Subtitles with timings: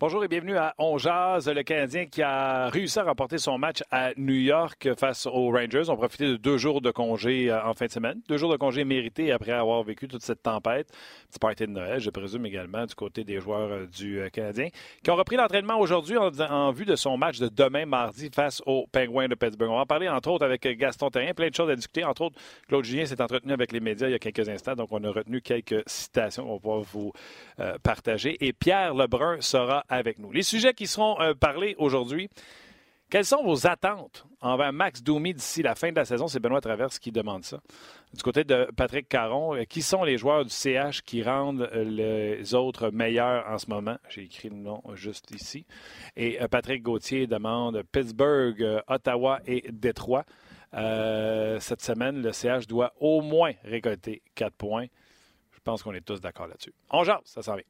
[0.00, 4.12] Bonjour et bienvenue à On le Canadien qui a réussi à remporter son match à
[4.16, 5.88] New York face aux Rangers.
[5.88, 8.20] On profitait de deux jours de congé euh, en fin de semaine.
[8.28, 10.88] Deux jours de congé mérités après avoir vécu toute cette tempête.
[11.28, 14.68] Petit party de Noël, je présume également, du côté des joueurs euh, du euh, Canadien,
[15.02, 18.86] qui ont repris l'entraînement aujourd'hui en, vue de son match de demain, mardi, face aux
[18.92, 19.70] Penguins de Pittsburgh.
[19.70, 21.34] On va en parler, entre autres, avec Gaston Terrien.
[21.34, 22.04] Plein de choses à discuter.
[22.04, 22.38] Entre autres,
[22.68, 25.10] Claude Julien s'est entretenu avec les médias il y a quelques instants, donc on a
[25.10, 27.12] retenu quelques citations qu'on va vous
[27.82, 28.36] partager.
[28.46, 30.32] Et Pierre Lebrun sera avec nous.
[30.32, 32.28] Les sujets qui seront euh, parlés aujourd'hui,
[33.10, 36.28] quelles sont vos attentes envers Max Doumi d'ici la fin de la saison?
[36.28, 37.60] C'est Benoît Traverse qui demande ça.
[38.12, 41.84] Du côté de Patrick Caron, euh, qui sont les joueurs du CH qui rendent euh,
[41.84, 43.96] les autres meilleurs en ce moment?
[44.10, 45.64] J'ai écrit le nom juste ici.
[46.16, 50.24] Et Patrick Gauthier demande Pittsburgh, Ottawa et Détroit.
[50.72, 54.86] cette semaine, le CH doit au moins récolter quatre points.
[55.52, 56.72] Je pense qu'on est tous d'accord là-dessus.
[56.90, 57.64] On jase, ça s'en vient.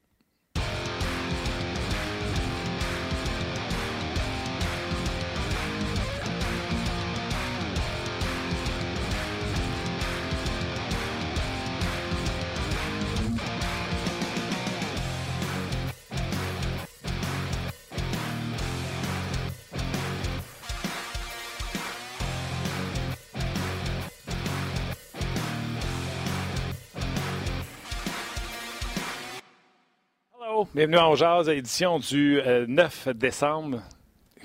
[30.75, 33.81] Bienvenue en Jazz, édition du 9 euh, décembre.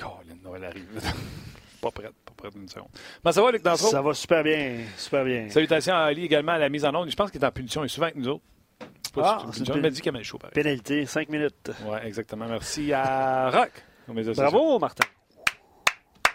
[0.03, 0.89] Oh, le Noël arrive.
[1.83, 2.89] pas prête, pas prête d'une seconde.
[3.23, 3.89] Comment ça va, Luc Danseau?
[3.89, 5.51] Ça va super bien, super bien.
[5.51, 7.11] Salutations à Ali également à la mise en onde.
[7.11, 7.83] Je pense qu'il est en punition.
[7.83, 8.43] Il est souvent avec nous autres.
[9.19, 10.39] Ah, c'est une m'a dit qu'il chaud.
[10.55, 11.71] Pénalité, 5 minutes.
[11.85, 12.47] Oui, exactement.
[12.49, 13.73] Merci à Rock.
[14.35, 15.05] Bravo, Martin.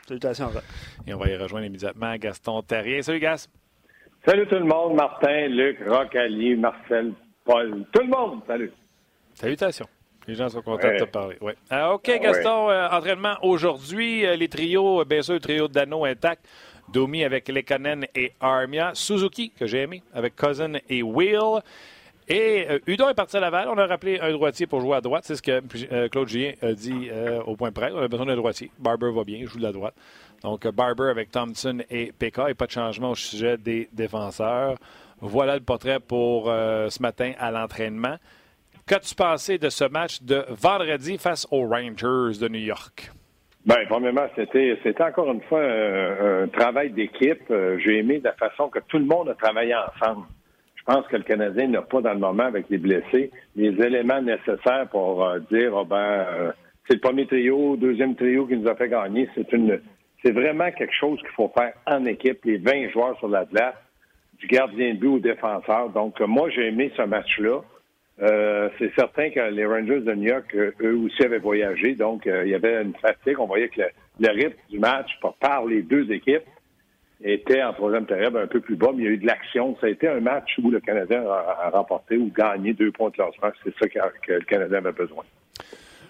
[0.07, 0.63] Salutations à Rock.
[1.07, 3.01] Et on va y rejoindre immédiatement Gaston Terrier.
[3.01, 3.47] Salut, Gas.
[4.23, 4.93] Salut tout le monde.
[4.93, 7.87] Martin, Luc, Rock, Ali, Marcel, Paul.
[7.91, 8.71] Tout le monde, salut.
[9.39, 9.87] Salutations.
[10.27, 11.37] Les gens sont contents de te parler.
[11.39, 11.55] Ouais.
[11.69, 14.25] Ah, OK, Gaston, euh, entraînement aujourd'hui.
[14.25, 16.45] Euh, les trios, euh, bien sûr, le trio de Dano intact.
[16.91, 18.91] Domi avec Lekanen et Armia.
[18.93, 21.61] Suzuki, que j'ai aimé, avec Cousin et Will.
[22.27, 23.69] Et Udon est parti à Laval.
[23.69, 25.23] On a rappelé un droitier pour jouer à droite.
[25.25, 27.09] C'est ce que Claude Julien a dit
[27.45, 27.91] au point près.
[27.91, 28.71] On a besoin d'un droitier.
[28.77, 29.95] Barber va bien, il joue de la droite.
[30.43, 32.49] Donc, Barber avec Thompson et PK.
[32.49, 34.75] Et pas de changement au sujet des défenseurs.
[35.21, 38.17] Voilà le portrait pour ce matin à l'entraînement.
[38.89, 43.11] Qu'as-tu pensé de ce match de vendredi face aux Rangers de New York?
[43.64, 47.44] Bien, premièrement, c'était, encore une fois un, travail d'équipe.
[47.52, 50.26] Euh, j'ai aimé la façon que tout le monde a travaillé ensemble.
[50.73, 54.23] Je pense que le Canadien n'a pas dans le moment avec les blessés les éléments
[54.23, 56.52] nécessaires pour euh, dire oh ben euh,
[56.88, 59.30] c'est le premier trio, deuxième trio qui nous a fait gagner.
[59.36, 59.80] C'est une
[60.26, 63.76] c'est vraiment quelque chose qu'il faut faire en équipe, les 20 joueurs sur la glace,
[64.39, 65.92] du gardien de but au défenseur.
[65.92, 67.61] Donc moi j'ai aimé ce match-là.
[68.21, 72.27] Euh, c'est certain que les Rangers de New York, euh, eux aussi avaient voyagé, donc
[72.27, 73.39] euh, il y avait une fatigue.
[73.39, 73.81] On voyait que
[74.19, 75.09] le, rythme du match
[75.39, 76.43] par, les deux équipes
[77.23, 79.77] était en troisième période un peu plus bas, mais il y a eu de l'action.
[79.79, 83.15] Ça a été un match où le Canadien a, remporté ou gagné deux points de
[83.15, 83.52] classement.
[83.63, 85.23] C'est ça que, le Canadien avait besoin.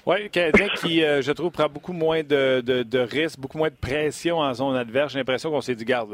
[0.05, 4.39] Oui, le Canadien qui, je trouve, prend beaucoup moins de, risques, beaucoup moins de pression
[4.39, 5.13] en zone adverse.
[5.13, 6.11] J'ai l'impression qu'on s'est dit, garde,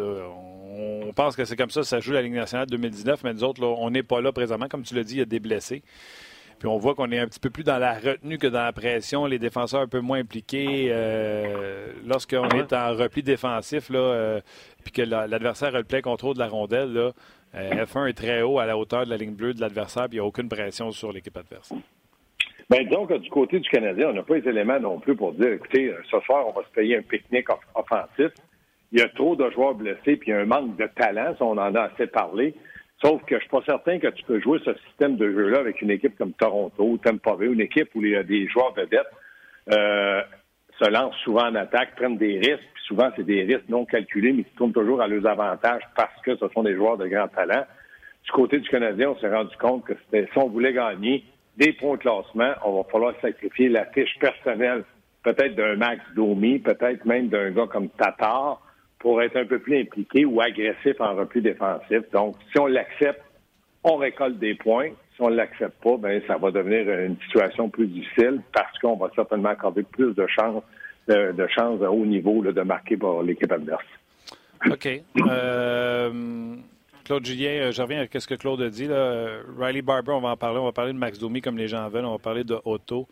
[1.13, 3.90] pense que c'est comme ça, ça joue la Ligue nationale 2019, mais nous autres, on
[3.90, 4.68] n'est pas là présentement.
[4.68, 5.84] Comme tu l'as dit, il y a des blessés.
[6.59, 8.72] Puis on voit qu'on est un petit peu plus dans la retenue que dans la
[8.72, 10.88] pression, les défenseurs un peu moins impliqués.
[10.90, 14.41] Euh, lorsqu'on est en repli défensif, là, euh,
[14.84, 17.12] puis que l'adversaire a le plein contrôle de la rondelle, là,
[17.56, 20.18] euh, F1 est très haut à la hauteur de la ligne bleue de l'adversaire, puis
[20.18, 21.74] il n'y a aucune pression sur l'équipe adverse.
[22.69, 25.52] Bien, donc, du côté du Canadien, on n'a pas les éléments non plus pour dire,
[25.53, 28.31] écoutez, ce soir, on va se payer un pique-nique offensif
[28.95, 31.35] il y a trop de joueurs blessés, puis il y a un manque de talent,
[31.35, 32.56] si on en a assez parlé.
[33.03, 35.81] Sauf que je suis pas certain que tu peux jouer ce système de jeu-là avec
[35.81, 39.11] une équipe comme Toronto, Tampa Bay, une équipe où il y a des joueurs vedettes
[39.73, 40.22] euh,
[40.81, 44.31] se lancent souvent en attaque, prennent des risques, puis souvent c'est des risques non calculés,
[44.31, 47.28] mais qui tournent toujours à leurs avantages parce que ce sont des joueurs de grand
[47.28, 47.66] talent.
[48.23, 51.25] Du côté du Canadien, on s'est rendu compte que si on voulait gagner
[51.57, 54.85] des points de classement, on va falloir sacrifier la fiche personnelle,
[55.22, 58.61] peut-être d'un Max Domi, peut-être même d'un gars comme Tatar,
[59.00, 62.02] pour être un peu plus impliqué ou agressif en repli défensif.
[62.12, 63.22] Donc, si on l'accepte,
[63.84, 64.90] on récolte des points.
[65.16, 68.97] Si on ne l'accepte pas, ben ça va devenir une situation plus difficile parce qu'on
[68.97, 70.64] va certainement accorder plus de chances
[71.08, 73.86] de, de chance à haut niveau de marquer pour l'équipe adverse.
[74.70, 74.88] OK.
[75.30, 76.56] Euh,
[77.05, 78.87] Claude Julien, euh, je reviens à ce que Claude a dit.
[79.59, 80.57] Riley Barber, on va en parler.
[80.57, 82.03] On va parler de Max Domi comme les gens veulent.
[82.05, 83.07] On va parler de Otto.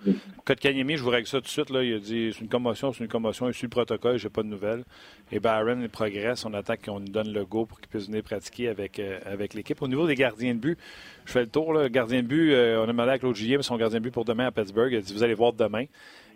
[0.45, 1.67] Kotkaniemi, je vous règle ça tout de suite.
[1.69, 3.47] Il a dit c'est une commotion, c'est une commotion.
[3.47, 4.83] Il suit le protocole, j'ai pas de nouvelles.
[5.31, 6.43] Et Barron, il progresse.
[6.43, 9.53] On attend qu'on nous donne le go pour qu'il puisse venir pratiquer avec, euh, avec
[9.53, 9.79] l'équipe.
[9.79, 10.79] Au niveau des gardiens de but,
[11.25, 11.71] je fais le tour.
[11.71, 11.87] Là.
[11.87, 14.25] Gardien de but, euh, on a demandé à Claude Julien son gardien de but pour
[14.25, 14.91] demain à Pittsburgh.
[14.91, 15.85] Il a dit vous allez voir demain.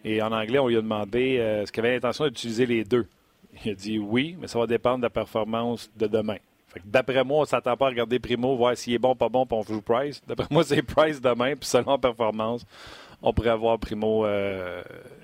[0.05, 3.07] Et en anglais, on lui a demandé est-ce qu'il avait l'intention d'utiliser les deux?
[3.65, 6.37] Il a dit oui, mais ça va dépendre de la performance de demain.
[6.85, 9.45] D'après moi, on ne s'attend pas à regarder Primo, voir s'il est bon, pas bon,
[9.45, 10.21] puis on joue Price.
[10.27, 12.65] D'après moi, c'est Price demain, puis selon performance,
[13.21, 14.81] on pourrait avoir Primo euh,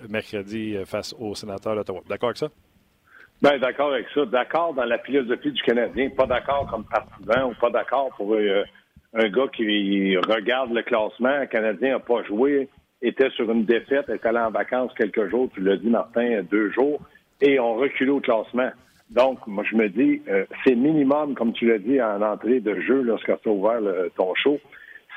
[0.10, 2.02] mercredi euh, face au sénateur d'Ottawa.
[2.08, 2.48] D'accord avec ça?
[3.42, 4.26] Bien, d'accord avec ça.
[4.26, 6.10] D'accord dans la philosophie du Canadien.
[6.10, 8.64] Pas d'accord comme partisan ou pas d'accord pour euh,
[9.14, 11.40] un gars qui regarde le classement.
[11.40, 12.70] Le Canadien n'a pas joué,
[13.02, 16.72] était sur une défaite, est allé en vacances quelques jours, tu l'as dit, Martin, deux
[16.72, 17.02] jours,
[17.42, 18.72] et on reculé au classement.
[19.14, 22.80] Donc, moi, je me dis, euh, c'est minimum, comme tu l'as dit en entrée de
[22.82, 23.80] jeu lorsque tu as ouvert
[24.16, 24.60] ton show,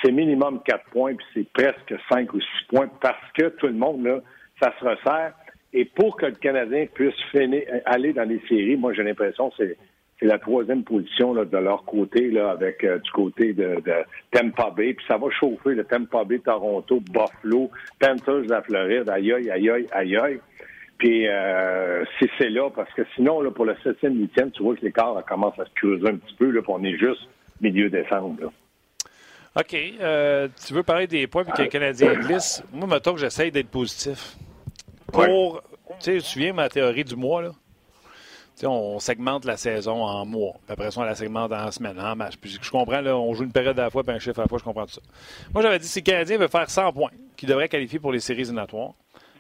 [0.03, 3.75] c'est minimum quatre points, puis c'est presque cinq ou six points parce que tout le
[3.75, 4.21] monde, là,
[4.61, 5.33] ça se resserre.
[5.73, 9.57] Et pour que le Canadien puisse finir, aller dans les séries, moi, j'ai l'impression que
[9.59, 9.77] c'est,
[10.23, 13.93] la troisième position là, de leur côté, là, avec euh, du côté de, de,
[14.31, 14.95] Tampa Bay.
[14.95, 17.71] Puis ça va chauffer le Tampa Bay, Toronto, Buffalo,
[18.01, 19.11] Panthers de la Floride.
[19.11, 20.41] Aïe, aïe, aïe, aïe, aïe.
[20.99, 22.05] Puis euh,
[22.39, 25.59] c'est là, parce que sinon, là, pour le 7e, 8e, tu vois que l'écart commence
[25.59, 27.29] à se creuser un petit peu, là, puis on est juste
[27.61, 28.53] milieu décembre.
[29.57, 29.75] OK.
[29.75, 32.63] Euh, tu veux parler des points puis que les Canadiens glissent.
[32.73, 34.37] Moi, mettons que j'essaye d'être positif.
[35.13, 35.63] Pour.
[36.01, 37.51] Tu sais, tu souviens ma théorie du mois, là?
[38.57, 40.55] sais, on segmente la saison en mois.
[40.65, 42.37] Puis après ça, on la segmente en semaine, en match.
[42.41, 44.43] Puis je comprends, là, on joue une période à la fois, puis un chiffre à
[44.43, 45.01] la fois, je comprends tout ça.
[45.53, 48.21] Moi, j'avais dit si le Canadien veut faire 100 points, qu'il devrait qualifier pour les
[48.21, 48.93] séries éliminatoires,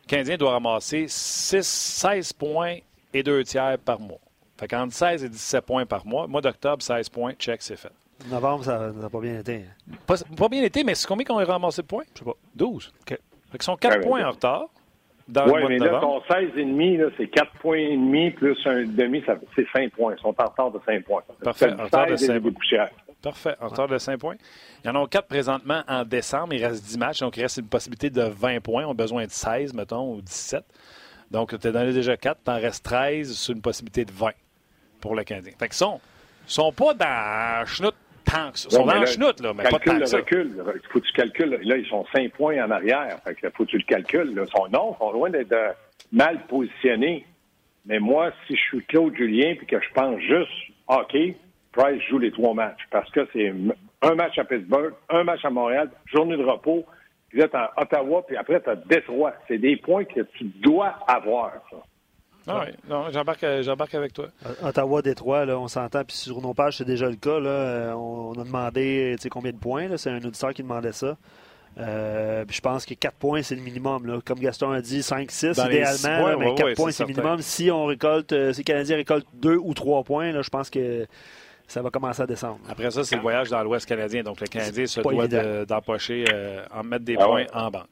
[0.06, 2.76] le Canadien doit ramasser 6, 16 points
[3.12, 4.20] et 2 tiers par mois.
[4.58, 6.26] Fait qu'entre 16 et 17 points par mois.
[6.26, 7.92] Mois d'octobre, 16 points, check, c'est fait.
[8.30, 9.64] Novembre, ça n'a pas bien été.
[10.06, 12.04] Pas, pas, bien été, mais c'est combien qu'on a ramassé de points?
[12.14, 12.36] Je sais pas.
[12.54, 12.92] 12.
[13.00, 13.08] OK.
[13.08, 13.18] Fait
[13.52, 14.68] qu'ils sont 4 points en retard.
[15.28, 19.22] Oui, mais là, ton 16,5, c'est 4 points et demi plus un demi,
[19.56, 20.14] c'est 5 points.
[20.16, 21.22] Ils sont en retard de 5 points.
[21.42, 21.72] Parfait.
[21.72, 22.52] En retard de 5 points.
[23.22, 23.54] Parfait.
[23.60, 24.36] En retard de 5 points.
[24.84, 26.54] Il y en a 4 présentement en décembre.
[26.54, 28.84] Il reste 10 matchs, donc il reste une possibilité de 20 points.
[28.86, 30.64] On a besoin de 16, mettons, ou 17.
[31.30, 34.30] Donc, tu as donné déjà 4, tu en restes 13 sur une possibilité de 20
[35.00, 35.52] pour le Canadien.
[35.58, 36.00] Fait qu'ils sont,
[36.46, 38.68] sont pas dans chenoute tant que ça.
[38.70, 40.18] Ils sont dans chenoute, là, mais pas tant que ça.
[40.18, 40.52] recul.
[40.56, 41.58] Il faut que tu calcules.
[41.62, 43.18] Là, ils sont 5 points en arrière.
[43.24, 44.34] Fait que faut que tu le calcules.
[44.34, 44.44] Là.
[44.46, 45.72] Ils sont, non, ils sont loin d'être euh,
[46.12, 47.26] mal positionnés.
[47.86, 50.50] Mais moi, si je suis Claude Julien puis que je pense juste
[50.88, 51.16] OK,
[51.76, 53.52] Price joue les trois matchs parce que c'est
[54.02, 56.84] un match à Pittsburgh, un match à Montréal, journée de repos,
[57.28, 59.34] puis là, tu as Ottawa, puis après, tu as Détroit.
[59.48, 61.76] C'est des points que tu dois avoir, ça.
[62.48, 64.28] Ah oui, non, j'embarque, j'embarque avec toi.
[64.62, 67.40] Ottawa, Détroit, là, on s'entend, puis sur nos pages, c'est déjà le cas.
[67.40, 69.96] Là, euh, on, a demandé combien de points.
[69.96, 71.16] C'est un auditeur qui demandait ça.
[71.78, 74.06] Euh, je pense que 4 points, c'est le minimum.
[74.06, 74.20] Là.
[74.24, 77.40] Comme Gaston a dit, 5-6 idéalement, mais 4 points, c'est le minimum.
[77.40, 80.70] Si on récolte, euh, si les Canadiens récoltent 2 ou 3 points, là, je pense
[80.70, 81.06] que
[81.66, 82.60] ça va commencer à descendre.
[82.68, 84.22] Après ça, c'est le voyage dans l'Ouest canadien.
[84.22, 85.26] Donc, le Canadien se doit
[85.64, 87.88] d'empocher, euh, en mettre des ah points en banque.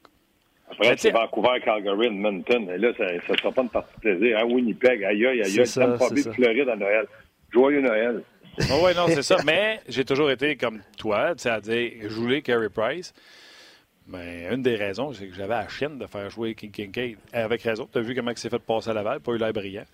[0.71, 2.69] Après, c'est Vancouver, Calgary, Edmonton.
[2.69, 4.39] Et là, ça ne sera pas une partie de plaisir.
[4.39, 4.45] Hein?
[4.45, 5.63] Winnipeg, aïe, aïe, aïe.
[5.73, 7.05] Tampa Bay, Floride à Noël.
[7.51, 8.23] Joyeux Noël.
[8.71, 9.37] Oh, oui, non, c'est ça.
[9.45, 13.13] Mais j'ai toujours été comme toi, c'est-à-dire jouer Carey Price.
[14.07, 17.17] Mais une des raisons, c'est que j'avais la chienne de faire jouer King Kincaid.
[17.33, 17.87] Avec raison.
[17.91, 19.85] Tu as vu comment il s'est fait passer à Laval, pas eu l'air brillant.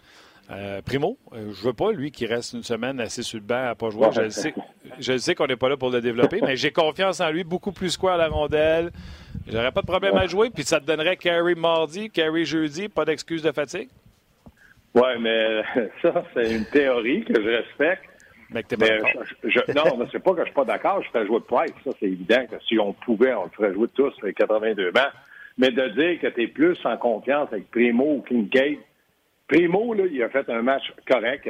[0.52, 3.70] Euh, Primo, euh, je veux pas, lui, qui reste une semaine assis sur le banc
[3.70, 4.10] à pas jouer.
[4.12, 4.54] Je sais,
[5.00, 7.72] je sais qu'on n'est pas là pour le développer, mais j'ai confiance en lui, beaucoup
[7.72, 8.92] plus quoi à la rondelle.
[9.48, 13.06] J'aurais pas de problème à jouer, puis ça te donnerait carry mardi, carry jeudi, pas
[13.06, 13.88] d'excuse de fatigue?
[14.94, 15.64] Oui, mais
[16.02, 18.10] ça, c'est une théorie que je respecte.
[18.50, 18.86] Mais que pas
[19.46, 21.72] je, non, mais c'est pas que je suis pas d'accord, je ferais jouer Price.
[21.86, 25.04] Ça, c'est évident que si on pouvait, on le ferait jouer tous avec 82 bancs.
[25.58, 28.80] Mais de dire que tu es plus en confiance avec Primo ou Kincaid,
[29.52, 31.50] Primo, là, il a fait un match correct.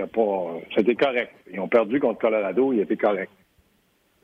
[0.75, 1.31] C'était correct.
[1.53, 3.31] Ils ont perdu contre Colorado, il était correct.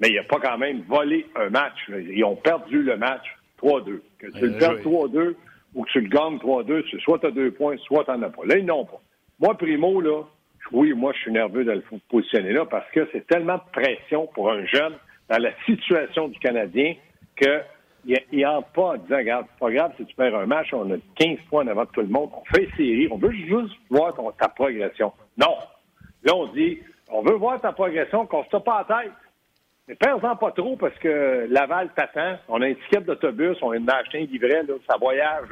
[0.01, 1.75] Mais il n'a pas quand même volé un match.
[1.89, 3.21] Ils ont perdu le match
[3.61, 4.01] 3-2.
[4.17, 5.35] Que tu le perds 3-2
[5.75, 8.29] ou que tu le gagnes 3-2, soit tu as deux points, soit tu n'en as
[8.29, 8.45] pas.
[8.45, 8.99] Là, ils n'ont pas.
[9.39, 10.23] Moi, Primo, là,
[10.71, 14.25] oui, moi, je suis nerveux de le positionner là parce que c'est tellement de pression
[14.33, 14.93] pour un jeune
[15.29, 16.95] dans la situation du Canadien
[17.35, 17.61] que
[18.05, 20.97] il pas en disant, regarde, c'est pas grave si tu perds un match, on a
[21.15, 25.11] 15 points avant tout le monde, on fait série, on veut juste voir ta progression.
[25.37, 25.55] Non.
[26.23, 29.11] Là, on dit, on veut voir ta progression, qu'on se pas la tête.
[29.87, 32.37] Mais perds-en pas trop parce que Laval t'attend.
[32.49, 35.47] On a une ticket d'autobus, on a acheté un livret, là, ça voyage.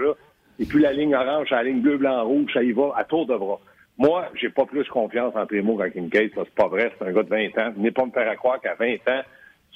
[0.59, 3.25] Et puis la ligne orange, la ligne bleu, blanc, rouge, ça y va à tour
[3.25, 3.59] de bras.
[3.97, 6.31] Moi, j'ai pas plus confiance en Primo qu'en Kincaid.
[6.35, 6.91] C'est pas vrai.
[6.97, 7.71] C'est un gars de 20 ans.
[7.77, 9.21] Venez pas me faire croire qu'à 20 ans,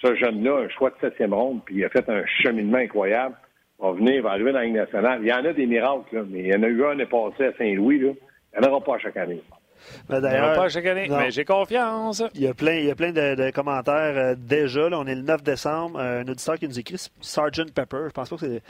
[0.01, 3.35] ce jeune-là, un choix de septième ronde, puis il a fait un cheminement incroyable,
[3.79, 5.19] va venir, va arriver dans la Ligue nationale.
[5.21, 7.05] Il y en a des miracles, là, mais il y en a eu un l'année
[7.05, 7.99] passé à Saint-Louis.
[7.99, 8.11] Là.
[8.53, 9.41] Il n'y en aura pas chaque année.
[10.09, 12.21] Ben il n'y en aura pas chaque année, mais j'ai confiance.
[12.35, 14.89] Il y a plein, il y a plein de, commentaires euh, déjà.
[14.89, 15.99] Là, on est le 9 décembre.
[15.99, 17.73] un auditeur qui nous écrit, Sgt.
[17.73, 18.07] Pepper.
[18.07, 18.61] Je pense pas que c'est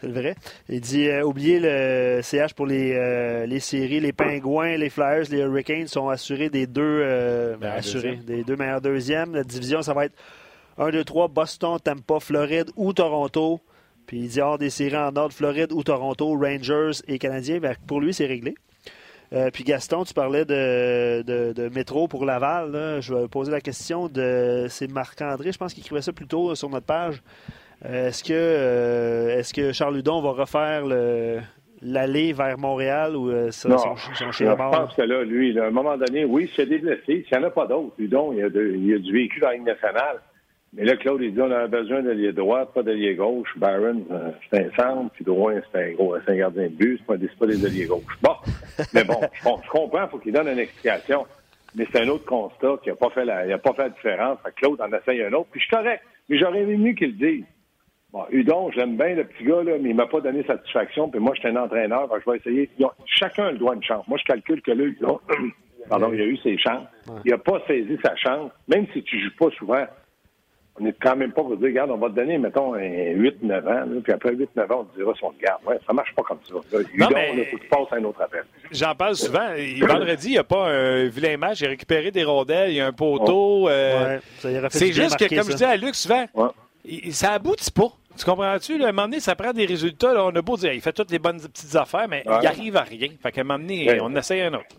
[0.00, 0.34] c'est le vrai.
[0.68, 4.00] Il dit euh, oubliez le CH pour les, euh, les séries.
[4.00, 8.56] Les Pingouins, les Flyers, les Hurricanes sont assurés des deux, euh, ben, assurés, des deux
[8.56, 9.34] meilleurs deuxièmes.
[9.34, 10.14] La division, ça va être
[10.78, 13.60] 1, 2, 3, Boston, Tampa, Floride ou Toronto.
[14.06, 17.58] Puis il dit hors des séries en ordre, Floride ou Toronto, Rangers et Canadiens.
[17.58, 18.54] Ben, pour lui, c'est réglé.
[19.52, 23.00] puis Gaston, tu parlais de, de, métro pour Laval.
[23.00, 24.66] Je vais poser la question de.
[24.68, 27.22] C'est Marc-André, je pense qu'il écrivait ça plus tôt sur notre page.
[27.84, 30.84] Euh, est-ce que, euh, est-ce que Charles Ludon va refaire
[31.82, 35.96] l'aller vers Montréal ou euh, ça, non, je pense que là, lui, à un moment
[35.98, 38.46] donné, oui, a des blessés, s'il n'y en a pas d'autres, Ludon, il y a,
[38.46, 40.20] il y a du véhicule la Ligue nationale.
[40.76, 43.48] Mais là, Claude, il dit on a besoin d'allié droit, pas d'allié gauche.
[43.56, 44.04] Barron,
[44.50, 47.46] c'est un centre, puis Drouin, c'est un, gros, un gardien de but, c'est pas, pas
[47.46, 48.18] des alliés gauche.
[48.20, 48.34] Bon,
[48.92, 51.26] mais bon, je, comprends, il faut qu'il donne une explication.
[51.76, 53.88] Mais c'est un autre constat qui n'a pas fait la, il a pas fait la
[53.90, 54.38] différence.
[54.56, 56.02] Claude en essaye un autre, puis je suis correct.
[56.28, 57.44] Mais j'aurais aimé qu'il le dise.
[58.12, 61.08] Bon, Udon, j'aime bien le petit gars, là, mais il m'a pas donné satisfaction.
[61.08, 62.70] Puis moi, je suis un entraîneur, je vais essayer.
[63.06, 64.06] chacun le doit une chance.
[64.06, 64.84] Moi, je calcule que là,
[65.88, 66.86] pardon, il a eu ses chances.
[67.24, 68.52] Il n'a pas saisi sa chance.
[68.68, 69.84] Même si tu joues pas souvent,
[70.80, 74.00] on n'est quand même pas pour dire, regarde, on va te donner, mettons, 8-9 ans,
[74.02, 75.62] puis après 8-9 ans, on te dira si on te garde.
[75.66, 76.54] Ouais, ça marche pas comme ça.
[76.92, 78.44] Udon, il faut que tu passes à un autre appel.
[78.72, 79.50] J'en parle souvent.
[79.80, 81.60] Vendredi, il n'y a pas un vilain match.
[81.60, 83.68] Il a récupéré des rondelles, il y a un poteau.
[83.68, 84.18] Euh,
[84.70, 86.26] c'est juste que, comme je dis à Luc souvent,
[87.10, 87.92] ça aboutit pas.
[88.16, 88.82] Tu comprends-tu?
[88.82, 90.12] À un moment donné, ça prend des résultats.
[90.12, 92.76] Là, on a beau dire, il fait toutes les bonnes petites affaires, mais il arrive
[92.76, 93.08] à rien.
[93.22, 94.76] Fait qu'à un moment donné, on essaye un autre.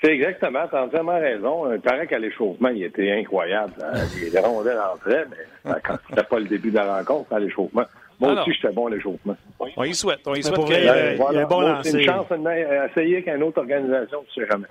[0.00, 1.72] C'est exactement, tu as entièrement raison.
[1.72, 3.72] Il paraît qu'à l'échauffement, il était incroyable.
[4.32, 5.26] Les rondelles entraient,
[5.64, 7.84] mais quand c'était pas le début de la rencontre, à l'échauffement.
[8.20, 9.36] Moi aussi, j'étais bon à l'échauffement.
[9.58, 10.20] On y souhaite.
[10.26, 11.90] On y souhaite qu'il y ait un bon lancer.
[11.90, 14.66] C'est une chance d'essayer qu'une autre organisation, tu sais jamais.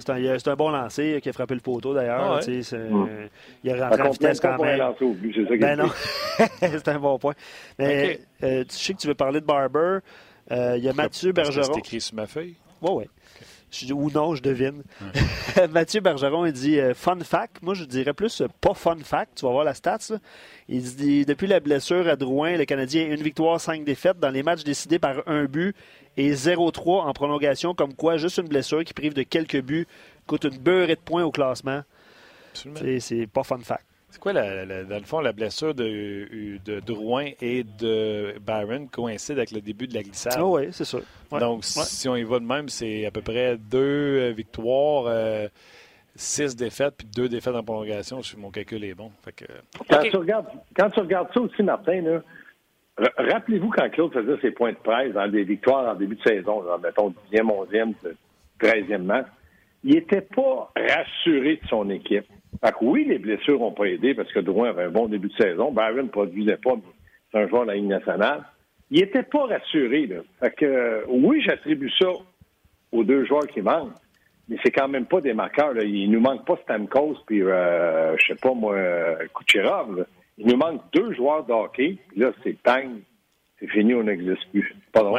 [0.00, 2.40] c'est un, bon lancer qui a frappé le poteau d'ailleurs.
[2.40, 3.28] Ah mm.
[3.62, 4.94] Il a rentré en vitesse quand même.
[5.58, 5.88] ben non,
[6.60, 7.34] c'est un bon point.
[7.78, 9.98] Mais euh, tu sais que tu veux parler de Barber.
[10.50, 11.72] Euh, il y a Mathieu Bergeron.
[11.72, 12.56] C'est écrit sur ma feuille?
[12.82, 13.04] Oui, oui
[13.92, 14.82] ou non, je devine.
[15.70, 17.62] Mathieu Bergeron, il dit euh, fun fact.
[17.62, 19.38] Moi, je dirais plus euh, pas fun fact.
[19.38, 20.12] Tu vas voir la stats.
[20.68, 24.30] Il dit depuis la blessure à Drouin, le Canadien a une victoire, cinq défaites dans
[24.30, 25.74] les matchs décidés par un but
[26.16, 27.74] et 0-3 en prolongation.
[27.74, 29.86] Comme quoi, juste une blessure qui prive de quelques buts
[30.26, 31.82] coûte une beurrée de points au classement.
[32.52, 33.84] C'est pas fun fact.
[34.10, 39.38] C'est quoi, la, dans le fond, la blessure de, de Drouin et de Byron coïncide
[39.38, 40.34] avec le début de la glissade?
[40.36, 40.98] Ah oui, c'est ça.
[41.38, 45.46] Donc, si on y va de même, c'est à peu près deux euh, victoires, euh,
[46.16, 49.12] six défaites, puis deux défaites en prolongation, si mon calcul est bon.
[49.88, 52.20] quand, tu regardes, quand tu regardes ça aussi, Martin,
[53.16, 56.64] rappelez-vous quand Claude faisait ses points de presse dans des victoires en début de saison,
[56.82, 57.94] mettons 10e, 11e,
[58.60, 59.26] 13e match,
[59.84, 62.26] il n'était pas rassuré de son équipe.
[62.62, 65.28] Fait que oui, les blessures n'ont pas aidé parce que Drouin avait un bon début
[65.28, 65.72] de saison.
[65.72, 66.82] Byron ne produisait pas, mais
[67.30, 68.44] c'est un joueur de la Ligue nationale.
[68.90, 70.06] Il n'était pas rassuré.
[70.06, 70.16] Là.
[70.40, 72.08] Fait que, euh, oui, j'attribue ça
[72.92, 73.94] aux deux joueurs qui manquent,
[74.48, 75.72] mais c'est quand même pas des marqueurs.
[75.72, 75.84] Là.
[75.84, 78.76] Il nous manque pas Stamkos puis, euh, je sais pas moi,
[79.34, 80.06] Kucherov.
[80.36, 81.98] Il nous manque deux joueurs de hockey.
[82.08, 83.00] Puis là, c'est Tang
[83.60, 84.74] c'est fini, on n'existe plus.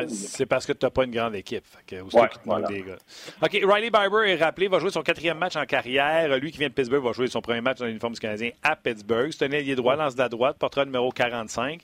[0.08, 1.64] c'est parce que tu n'as pas une grande équipe.
[1.86, 6.36] Que, OK, Riley Barber est rappelé, va jouer son quatrième match en carrière.
[6.40, 8.76] Lui qui vient de Pittsburgh va jouer son premier match dans l'uniforme du Canadien à
[8.76, 9.30] Pittsburgh.
[9.32, 11.82] C'est un ailier droit, lance de la droite, portrait numéro 45.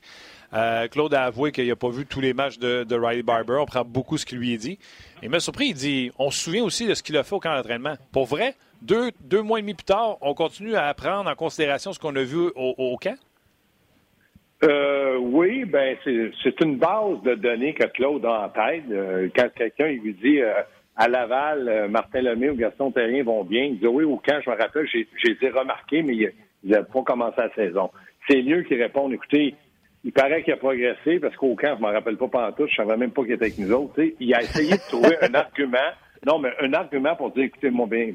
[0.53, 3.57] Euh, Claude a avoué qu'il n'a pas vu tous les matchs de, Riley Barber.
[3.59, 4.79] On prend beaucoup ce qu'il lui est dit.
[5.21, 7.39] Il m'a surpris, il dit on se souvient aussi de ce qu'il a fait au
[7.39, 7.95] camp d'entraînement.
[8.11, 11.93] Pour vrai, deux, deux mois et demi plus tard, on continue à prendre en considération
[11.93, 13.17] ce qu'on a vu au, au camp?
[14.63, 18.83] Euh, oui, ben c'est une base de données que Claude a en tête.
[18.89, 20.53] Euh, quand quelqu'un lui dit euh,
[20.95, 24.49] à Laval, Martin Lemay ou Gaston Terrien vont bien, il dit oui, au camp, je
[24.49, 26.31] me rappelle, j'ai remarqué, mais ils
[26.63, 27.91] n'avaient pas commencé la saison.
[28.27, 29.53] C'est mieux qu'il réponde, écoutez,
[30.03, 32.77] il paraît qu'il a progressé parce qu'au camp, je ne me rappelle pas pantoute, je
[32.77, 34.01] savais même pas qu'il était avec nous autres.
[34.19, 35.77] Il a essayé de trouver un argument,
[36.25, 38.09] non, mais un argument pour dire, écoutez, mon bien,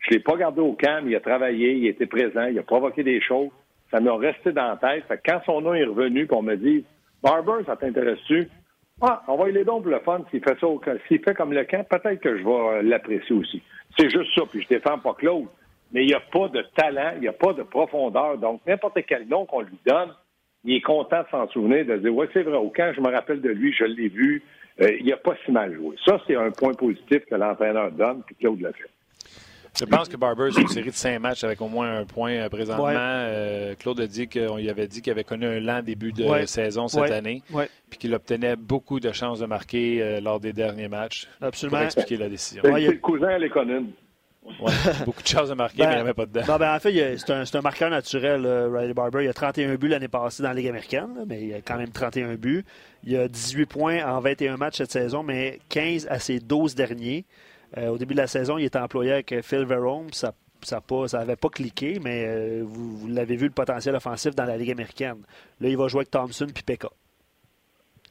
[0.00, 2.62] je l'ai pas gardé au camp, mais il a travaillé, il était présent, il a
[2.62, 3.48] provoqué des choses
[3.90, 5.04] ça m'a resté dans la tête.
[5.24, 6.84] quand son nom est revenu, qu'on me dit
[7.22, 8.48] Barber, ça t'intéresse-tu?
[9.00, 10.20] Ah, on va y aller donc pour le fun.
[10.30, 10.66] S'il fait ça,
[11.06, 13.62] s'il fait comme le camp, peut-être que je vais euh, l'apprécier aussi.
[13.98, 15.46] C'est juste ça, puis je défends pas Claude.
[15.92, 18.38] Mais il n'y a pas de talent, il n'y a pas de profondeur.
[18.38, 20.12] Donc, n'importe quel nom qu'on lui donne,
[20.64, 23.10] il est content de s'en souvenir, de dire Ouais, c'est vrai, au camp, je me
[23.10, 24.42] rappelle de lui, je l'ai vu,
[24.80, 25.94] euh, il n'a pas si mal joué.
[26.04, 28.90] Ça, c'est un point positif que l'entraîneur donne, puis Claude l'a fait.
[29.78, 32.32] Je pense que Barber, c'est une série de cinq matchs avec au moins un point
[32.32, 32.88] euh, présentement.
[32.96, 36.46] Euh, Claude a dit qu'on lui avait dit qu'il avait connu un lent début de
[36.46, 37.42] saison cette année,
[37.90, 41.28] puis qu'il obtenait beaucoup de chances de marquer lors des derniers matchs.
[41.40, 41.78] Absolument.
[41.78, 42.62] Pour expliquer la décision.
[42.64, 43.92] C'est le cousin à l'économie.
[44.60, 44.72] Ouais,
[45.04, 46.42] beaucoup de chances de marquer, mais il n'y avait pas dedans.
[46.46, 49.24] Non, ben, en fait, c'est un, un, marqueur naturel, Riley Barber.
[49.24, 51.90] Il a 31 buts l'année passée dans la Ligue américaine, mais il a quand même
[51.90, 52.64] 31 buts.
[53.04, 57.24] Il a 18 points en 21 matchs cette saison, mais 15 à ses 12 derniers.
[57.76, 60.12] Euh, au début de la saison, il était employé avec Phil Verone.
[60.12, 60.32] Ça
[60.62, 60.80] ça
[61.18, 65.18] n'avait pas, cliqué, mais euh, vous, l'avez vu le potentiel offensif dans la Ligue américaine.
[65.60, 66.88] Là, il va jouer avec Thompson puis Pekka.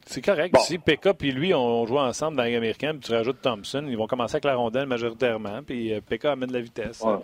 [0.06, 0.56] C'est correct.
[0.60, 3.84] Si Pekka puis lui ont joué ensemble dans la Ligue américaine, puis tu rajoutes Thompson,
[3.88, 7.02] ils vont commencer avec la rondelle majoritairement, puis euh, Pekka amène la vitesse.
[7.04, 7.14] Oui,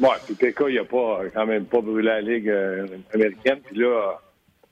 [0.00, 2.52] ouais, puis Pekka, il n'a pas, quand même pas brûlé la Ligue
[3.14, 3.60] américaine.
[3.64, 4.20] Puis là,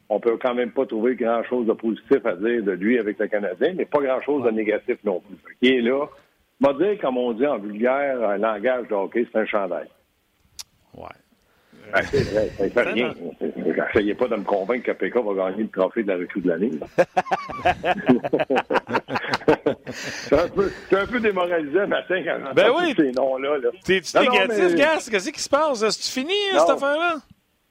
[0.08, 3.28] on peut quand même pas trouver grand-chose de positif à dire de lui avec le
[3.28, 5.56] Canadien, mais pas grand-chose de négatif non plus.
[5.62, 6.06] Il est là,
[6.60, 9.86] m'a dit, comme on dit en vulgaire, un langage de hockey, c'est un chandail.
[10.96, 11.06] Ouais.
[11.92, 13.12] Ben, c'est ça fait rien.
[13.90, 16.48] Essayez pas de me convaincre que PK va gagner le trophée de la recrue de
[16.48, 16.70] l'année.
[19.90, 22.94] c'est un, peu, un peu démoralisé le matin quand ben oui.
[22.96, 23.58] ces noms-là.
[23.58, 24.74] -là, T'es-tu négatif, mais...
[24.74, 25.08] Gas?
[25.10, 25.88] Qu'est-ce qui se passe?
[25.88, 27.16] C'est-tu fini, cette affaire-là?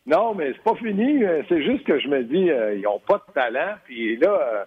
[0.06, 1.24] Non, mais c'est pas fini.
[1.50, 3.76] C'est juste que je me dis, euh, ils n'ont pas de talent.
[3.86, 4.64] Puis là, euh,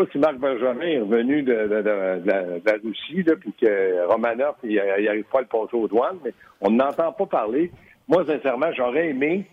[0.00, 5.24] moi, si Marc Benjamin est revenu de, la Russie, là, puis que Romanov, il n'arrive
[5.24, 7.70] pas à le passer aux douanes, mais on n'entend pas parler.
[8.08, 9.44] Moi, sincèrement, j'aurais aimé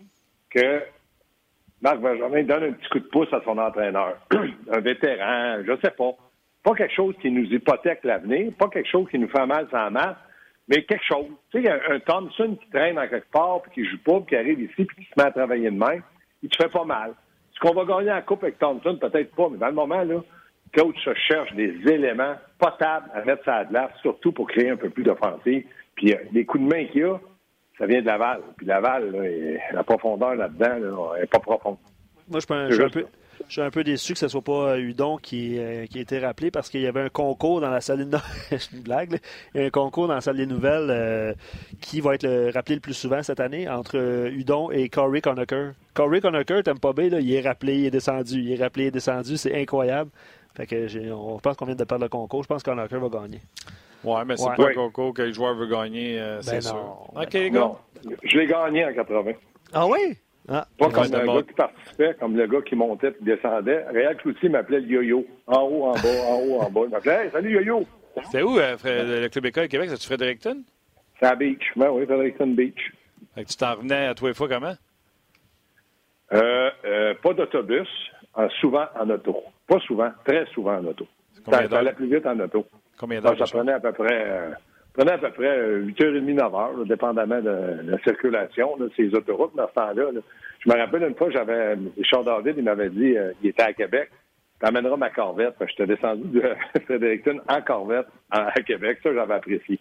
[0.49, 0.83] que
[1.81, 4.15] Marc Benjamin donne un petit coup de pouce à son entraîneur.
[4.71, 6.11] un vétéran, je sais pas.
[6.63, 9.91] Pas quelque chose qui nous hypothèque l'avenir, pas quelque chose qui nous fait mal sans
[9.91, 10.15] masse,
[10.69, 11.27] mais quelque chose.
[11.51, 14.27] Tu sais, un, un Thompson qui traîne en quelque part, puis qui joue pas, puis
[14.27, 15.99] qui arrive ici, puis qui se met à travailler de main,
[16.41, 17.09] il te fait pas mal.
[17.51, 18.95] Est-ce qu'on va gagner la Coupe avec Thompson?
[18.95, 20.21] Peut-être pas, mais dans le moment, là,
[20.75, 20.97] coach
[21.27, 25.03] cherche des éléments potables à mettre ça à glace, surtout pour créer un peu plus
[25.03, 25.65] d'offensive.
[25.95, 27.19] Puis euh, les coups de main qu'il y a,
[27.77, 28.41] ça vient de Laval.
[28.57, 29.13] Puis Laval,
[29.71, 31.77] la profondeur là-dedans, n'est pas profonde.
[32.29, 33.05] Moi, je, suis un peu,
[33.47, 35.99] je suis un peu déçu que ce ne soit pas euh, Hudon qui, euh, qui
[35.99, 38.21] a été rappelé parce qu'il y avait un concours dans la salle des nouvelles.
[38.73, 39.19] une blague.
[39.53, 41.33] Il y a un concours dans la salle des nouvelles euh,
[41.79, 43.97] qui va être rappelé le plus souvent cette année entre
[44.29, 45.71] Hudon et Corey Conacher.
[45.93, 48.39] Corey Conacher, t'aimes pas bien, il est rappelé, il est descendu.
[48.39, 49.37] Il est rappelé, il est descendu.
[49.37, 50.09] C'est incroyable.
[50.57, 52.43] Fait que on pense qu'on vient de perdre le concours.
[52.43, 53.39] Je pense que Conacher va gagner.
[54.03, 57.09] Ouais, mais c'est pas un concours que le joueur veut gagner, c'est ben sûr.
[57.15, 57.77] OK, non.
[58.23, 59.31] Je l'ai gagné en 80.
[59.73, 60.17] Ah oui?
[60.49, 63.85] Ah, pas comme le gars qui participait, comme le gars qui montait et descendait.
[63.89, 65.25] Réal Cloutier m'appelait le yo-yo.
[65.45, 66.81] En haut, en bas, en haut, en bas.
[66.85, 67.83] Il m'appelait Hey, salut yo-yo!
[68.23, 69.89] C'était où euh, le Club École Québec?
[69.89, 70.63] C'est-tu Fredericton?
[71.19, 71.63] C'est à Beach.
[71.75, 72.93] Ben oui, Fredericton Beach.
[73.35, 74.75] Fait que tu t'en revenais à tous les fois comment?
[76.33, 77.87] Euh, euh, pas d'autobus,
[78.59, 79.43] souvent en auto.
[79.67, 81.05] Pas souvent, très souvent en auto.
[81.49, 82.65] Ça, ça allait plus vite en auto.
[82.97, 83.37] Combien d'heures?
[83.37, 84.51] Ça, prenait à peu près euh,
[84.97, 89.73] prenait à peu près 8h30, 9h, dépendamment de, la circulation, de ces autoroutes dans ce
[89.73, 90.05] temps-là.
[90.59, 93.73] Je me rappelle une fois, j'avais Richard David, il m'avait dit, euh, il était à
[93.73, 94.09] Québec,
[94.59, 95.55] t'amèneras ma corvette.
[95.59, 98.99] Je t'ai descendu de Fredericton en corvette à, Québec.
[99.03, 99.79] Ça, j'avais apprécié.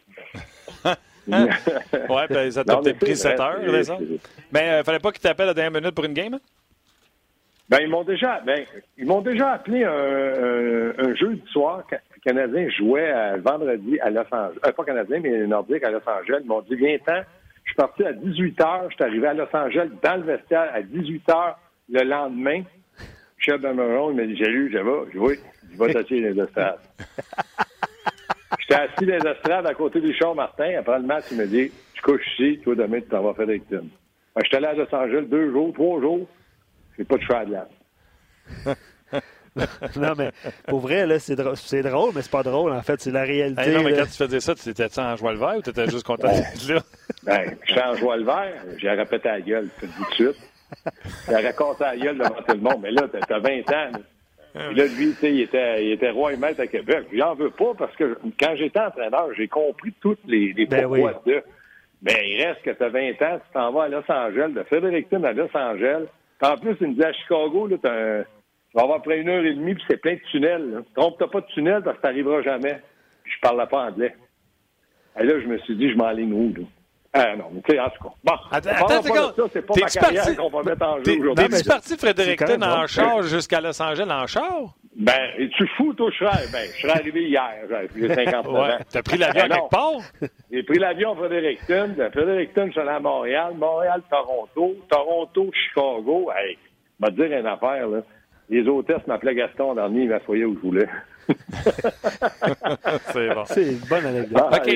[1.28, 3.58] ouais, ben, ça t'a peut-être pris 7 heures.
[4.52, 6.34] Mais il euh, fallait pas qu'il t'appelle à la dernière minute pour une game?
[6.34, 6.40] Hein?
[7.68, 8.64] Ben, ils m'ont déjà, ben,
[8.96, 11.82] ils m'ont déjà appelé un, un, un jeudi soir
[12.26, 14.58] Canadien jouait à, vendredi à Los Angeles.
[14.66, 16.40] Euh, pas Canadien, mais Nordique à Los Angeles.
[16.42, 17.22] Ils m'ont dit, viens-t'en.
[17.62, 18.88] Je suis parti à 18 h.
[18.90, 21.54] Je suis arrivé à Los Angeles dans le vestiaire à 18 h
[21.90, 22.62] le lendemain.
[23.38, 25.38] Chef de il m'a dit, j'ai lu, je vais, je vais,
[25.72, 26.78] je vais t'asseoir les estrades.
[28.58, 30.78] J'étais assis dans les estrades à côté du char Martin.
[30.78, 33.46] Après le match, il m'a dit, tu couches ici, toi demain, tu t'en vas faire
[33.46, 33.90] des victimes.
[34.42, 36.26] J'étais allé à Los Angeles deux jours, trois jours.
[36.98, 37.68] J'ai pas de choix de là.
[39.96, 40.30] non, mais
[40.66, 43.00] pour vrai, là, c'est, drôle, c'est drôle, mais c'est pas drôle, en fait.
[43.00, 43.70] C'est la réalité.
[43.72, 45.88] non, mais quand tu faisais ça, tu étais en joie le vert ou tu étais
[45.88, 46.80] juste content d'être là?
[47.24, 48.62] Ben, j'étais en joie le vert.
[48.78, 50.36] J'ai répété à la gueule, tout de suite.
[51.28, 52.80] J'ai raconté à la gueule devant tout le monde.
[52.82, 53.98] Mais là, t'as 20 ans.
[54.54, 54.72] Là.
[54.72, 57.06] là, lui, tu sais, il était, il était roi et maître à Québec.
[57.12, 61.22] J'en veux pas parce que quand j'étais entraîneur, j'ai compris toutes les, les ben pourquoi
[61.26, 61.42] de.
[62.02, 65.22] Mais il reste que t'as 20 ans, tu t'en vas à Los Angeles, de Fredericton
[65.24, 66.06] à Los Angeles.
[66.42, 68.24] En plus, il me dit à Chicago, là, t'as un
[68.76, 70.84] va avoir après une heure et demie, puis c'est plein de tunnels.
[70.94, 72.80] Trompe-toi pas de tunnel parce que t'arriveras jamais.
[73.24, 74.14] Puis je parlais pas anglais.
[75.18, 76.66] Et là, je me suis dit, je m'enligne où, là?
[77.14, 78.10] Ah non, mais tu sais, en tout cas.
[78.22, 81.48] Bon, attends, attends, ça, c'est pas ma carrière qu'on va mettre en jeu aujourd'hui.
[81.48, 84.74] T'es-tu parti de Fredericton en char jusqu'à Los Angeles en char?
[84.98, 87.52] Ben, es-tu fou, toi, je serais, ben, je serais arrivé hier,
[87.94, 88.58] j'ai 59 ouais.
[88.58, 88.78] ans.
[88.90, 90.00] T'as pris l'avion à quelque part?
[90.50, 91.94] J'ai pris l'avion à Fredericton.
[91.98, 93.52] De Fredericton, je suis allé à Montréal.
[93.58, 94.74] Montréal, Toronto.
[94.88, 96.30] Toronto, Chicago.
[96.34, 96.56] Hey,
[96.98, 98.00] va te dire une affaire, là.
[98.48, 100.88] Les hôtesses m'appelaient Gaston dernier, ils m'assoyaient où je voulais.
[103.12, 103.44] c'est bon.
[103.46, 104.44] C'est une bonne anecdote.
[104.50, 104.70] Ah, OK.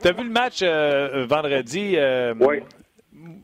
[0.00, 1.96] Tu as vu le match euh, vendredi?
[1.96, 2.60] Euh, oui.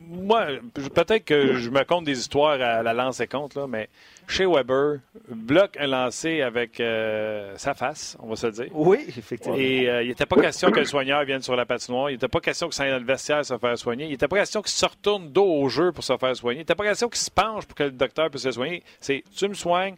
[0.09, 3.89] Moi, peut-être que je me compte des histoires à la lance et compte, là, mais
[4.27, 8.67] chez Weber, bloque un lancé avec euh, sa face, on va se dire.
[8.73, 9.55] Oui, effectivement.
[9.57, 12.09] Et euh, il n'était pas question que le soigneur vienne sur la patinoire.
[12.09, 14.05] Il n'était pas question que ça aille dans le vestiaire se faire soigner.
[14.05, 16.59] Il n'était pas question qu'il se retourne dos au jeu pour se faire soigner.
[16.59, 18.83] Il n'était pas question qu'il se penche pour que le docteur puisse se soigner.
[18.99, 19.95] C'est tu me soignes,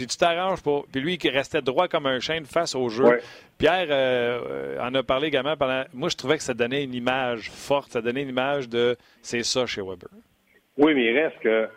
[0.00, 0.86] puis tu t'arranges pour.
[0.86, 3.20] Puis lui, qui restait droit comme un chêne face au jeu.
[3.58, 5.84] Pierre euh, en a parlé également pendant.
[5.92, 7.92] Moi, je trouvais que ça donnait une image forte.
[7.92, 10.08] Ça donnait une image de c'est ça chez Weber.
[10.78, 11.68] Oui, mais il reste que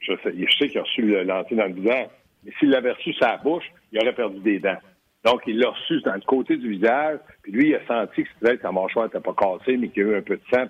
[0.00, 2.08] je sais, qu'il a reçu le lancer dans le visage,
[2.44, 4.78] mais s'il l'avait reçu sa bouche, il aurait perdu des dents.
[5.24, 8.28] Donc, il l'a reçu dans le côté du visage, puis lui, il a senti que
[8.40, 10.66] peut-être sa mâchoire n'était pas cassée, mais qu'il y a eu un peu de sang.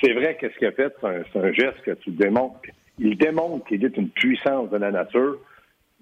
[0.00, 2.60] c'est vrai qu'est-ce qu'il a fait, c'est un, geste que tu démontres.
[2.98, 5.38] Il démontre qu'il est une puissance de la nature,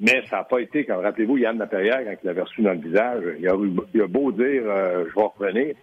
[0.00, 2.78] mais ça n'a pas été, comme rappelez-vous, Yann Laperrière, quand il l'avait reçu dans le
[2.78, 5.74] visage, il a, beau dire euh, je vais revenir,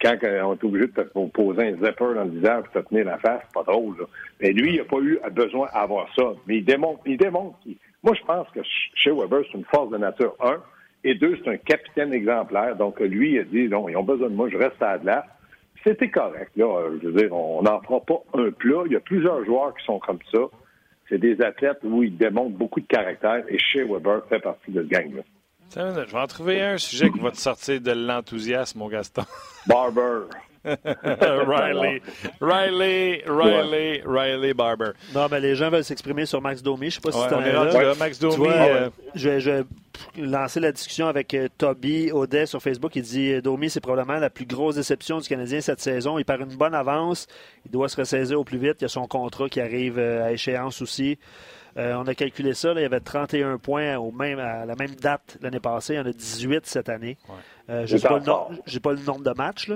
[0.00, 3.06] quand on est obligé de te poser un zipper dans le visage pour te tenir
[3.06, 4.06] la face, c'est pas drôle.
[4.40, 6.32] Mais lui, il n'a pas eu besoin d'avoir ça.
[6.46, 7.56] Mais il démontre, il démontre.
[8.02, 8.60] Moi, je pense que
[8.94, 10.60] chez Weber, c'est une force de nature, un.
[11.04, 12.76] Et deux, c'est un capitaine exemplaire.
[12.76, 15.24] Donc, lui, il a dit, non, ils ont besoin de moi, je reste à la
[15.84, 16.50] C'était correct.
[16.56, 16.66] Là.
[17.00, 18.82] Je veux dire, on n'en fera pas un plat.
[18.86, 20.40] Il y a plusieurs joueurs qui sont comme ça.
[21.08, 23.44] C'est des athlètes où ils démontrent beaucoup de caractère.
[23.48, 25.22] Et chez Weber fait partie de ce gang-là.
[25.74, 29.22] Je vais en trouver un sujet qui va te sortir de l'enthousiasme, mon Gaston.
[29.66, 30.26] Barber.
[31.46, 32.02] Riley.
[32.40, 34.90] Riley, Riley, Riley Barber.
[35.14, 36.90] Non, mais les gens veulent s'exprimer sur Max Domi.
[36.90, 37.94] Je ne sais pas si ouais, tu là.
[37.98, 38.48] Max Domi.
[38.48, 39.64] Euh, je, vais
[40.16, 42.94] lancer la discussion avec euh, Toby Audet sur Facebook.
[42.96, 46.18] Il dit euh, Domi, c'est probablement la plus grosse déception du Canadien cette saison.
[46.18, 47.26] Il perd une bonne avance.
[47.64, 48.76] Il doit se ressaisir au plus vite.
[48.80, 51.18] Il y a son contrat qui arrive à échéance aussi.
[51.78, 54.94] Euh, on a calculé ça, il y avait 31 points au même, à la même
[54.96, 55.94] date l'année passée.
[55.94, 57.16] Il y en a 18 cette année.
[57.70, 59.70] Euh, je n'ai pas, pas, le nombre de matchs.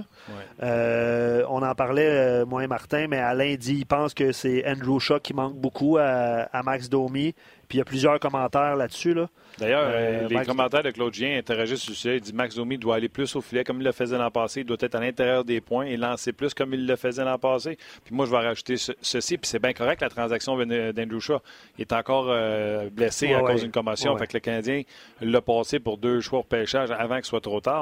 [0.63, 4.99] Euh, on en parlait, moi et Martin, mais Alain dit qu'il pense que c'est Andrew
[4.99, 7.35] Shaw qui manque beaucoup à, à Max Domi.
[7.73, 9.15] Puis il y a plusieurs commentaires là-dessus.
[9.15, 9.31] Là.
[9.59, 12.17] D'ailleurs, euh, les commentaires de Claude Gien interagissent sur ce sujet.
[12.19, 14.61] Il dit Max Domi doit aller plus au filet comme il le faisait l'an passé.
[14.61, 17.39] Il doit être à l'intérieur des points et lancer plus comme il le faisait l'an
[17.39, 17.79] passé.
[18.05, 19.39] Puis moi, je vais rajouter ceci.
[19.39, 21.39] Puis c'est bien correct, la transaction d'Andrew Shaw.
[21.79, 24.15] Il est encore euh, blessé à cause d'une commotion.
[24.19, 24.83] Fait que le Canadien
[25.23, 27.82] l'a passé pour deux choix de pêchage avant que ce soit trop tard.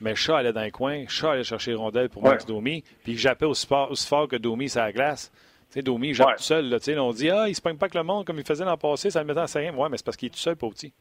[0.00, 1.04] Mais Shaw allait dans les coins.
[1.06, 2.82] Shaw allait chercher rondelle pour Max Domi.
[3.04, 5.30] Puis il jappait aussi fort, aussi fort que Domi sur la glace
[5.72, 6.68] sais, Domi, il tout seul.
[6.68, 8.76] Là, on dit Ah, il se pogne pas que le monde comme il faisait l'an
[8.76, 9.74] passé, ça le mettait en rien.
[9.74, 10.92] Ouais, mais c'est parce qu'il est tout seul, pas petit.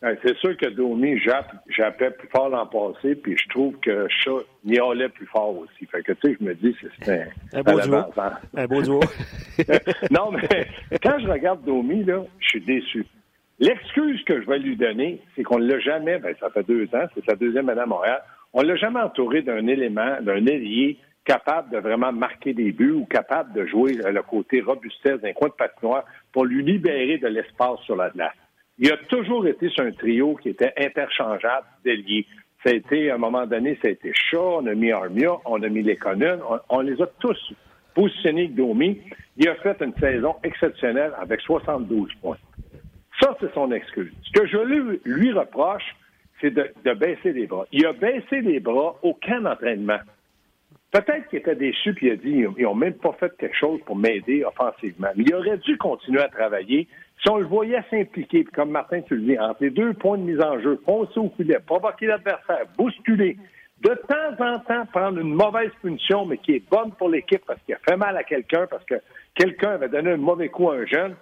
[0.00, 1.18] c'est sûr que Domi
[1.68, 4.42] jappait plus fort l'an passé, puis je trouve que Chat
[4.90, 5.86] allait plus fort aussi.
[5.86, 7.96] Fait que, tu sais, je me dis, c'est un, un, beau duo.
[8.54, 9.00] Un beau duo.
[10.10, 10.68] non, mais
[11.02, 13.06] quand je regarde Domi, là, je suis déçu.
[13.58, 16.84] L'excuse que je vais lui donner, c'est qu'on ne l'a jamais, ben, ça fait deux
[16.94, 20.44] ans, c'est sa deuxième année à Montréal, on ne l'a jamais entouré d'un élément, d'un
[20.46, 25.32] ailier capable de vraiment marquer des buts ou capable de jouer le côté robustesse d'un
[25.32, 28.32] coin de patinoire pour lui libérer de l'espace sur la glace.
[28.78, 32.26] Il a toujours été sur un trio qui était interchangeable d'ailier.
[32.64, 35.32] Ça a été, à un moment donné, ça a été Shaw, on a mis Armia,
[35.44, 37.54] on a mis les on, on, les a tous
[37.94, 39.00] positionnés Domi.
[39.36, 42.38] Il a fait une saison exceptionnelle avec 72 points.
[43.20, 44.12] Ça, c'est son excuse.
[44.24, 44.58] Ce que je
[45.04, 45.84] lui, reproche,
[46.40, 47.64] c'est de, baisser les bras.
[47.72, 49.98] Il a baissé les bras au camp d'entraînement.
[50.92, 53.80] Peut-être qu'il était déçu puis il a dit ils n'ont même pas fait quelque chose
[53.84, 55.08] pour m'aider offensivement.
[55.16, 56.88] Mais il aurait dû continuer à travailler.
[57.22, 60.22] Si on le voyait s'impliquer, comme Martin tu le dis, entre les deux points de
[60.22, 63.36] mise en jeu, foncer au filet, provoquer l'adversaire, bousculer,
[63.82, 67.60] de temps en temps prendre une mauvaise punition, mais qui est bonne pour l'équipe parce
[67.62, 68.94] qu'il a fait mal à quelqu'un, parce que
[69.34, 71.16] quelqu'un avait donné un mauvais coup à un jeune,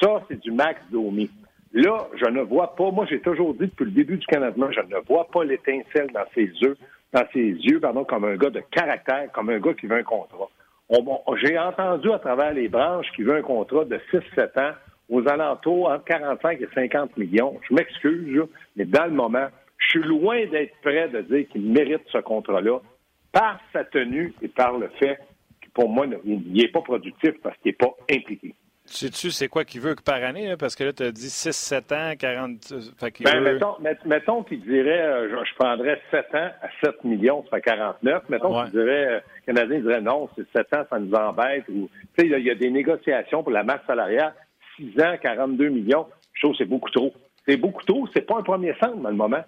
[0.00, 1.30] ça, c'est du max Domi.
[1.72, 4.80] Là, je ne vois pas, moi j'ai toujours dit depuis le début du Canada, je
[4.80, 6.76] ne vois pas l'étincelle dans ses yeux
[7.14, 10.02] dans ses yeux, pardon, comme un gars de caractère, comme un gars qui veut un
[10.02, 10.48] contrat.
[11.42, 14.74] J'ai entendu à travers les branches qu'il veut un contrat de 6-7 ans
[15.08, 17.58] aux alentours entre 45 et 50 millions.
[17.68, 18.42] Je m'excuse,
[18.76, 19.46] mais dans le moment,
[19.78, 22.80] je suis loin d'être prêt de dire qu'il mérite ce contrat-là
[23.32, 25.18] par sa tenue et par le fait
[25.60, 28.54] que pour moi, il n'est pas productif parce qu'il n'est pas impliqué.
[28.86, 30.56] Sais-tu c'est quoi qu'il veut que par année?
[30.58, 32.50] Parce que là, tu as dit 6, 7 ans, 40.
[32.72, 37.42] Euh, fait ben, mettons, mettons qu'il dirait euh, je, prendrais 7 ans à 7 millions,
[37.44, 38.28] ça fait 49.
[38.28, 41.64] Mettons qu'il dirait euh, Canadien dirait non, c'est 7 ans, ça nous embête.
[41.70, 44.34] Ou, il y, a des négociations pour la masse salariale.
[44.76, 46.06] 6 ans, 42 millions.
[46.34, 47.14] Je trouve que c'est beaucoup trop.
[47.48, 48.06] C'est beaucoup trop.
[48.12, 49.44] C'est pas un premier centre dans le moment.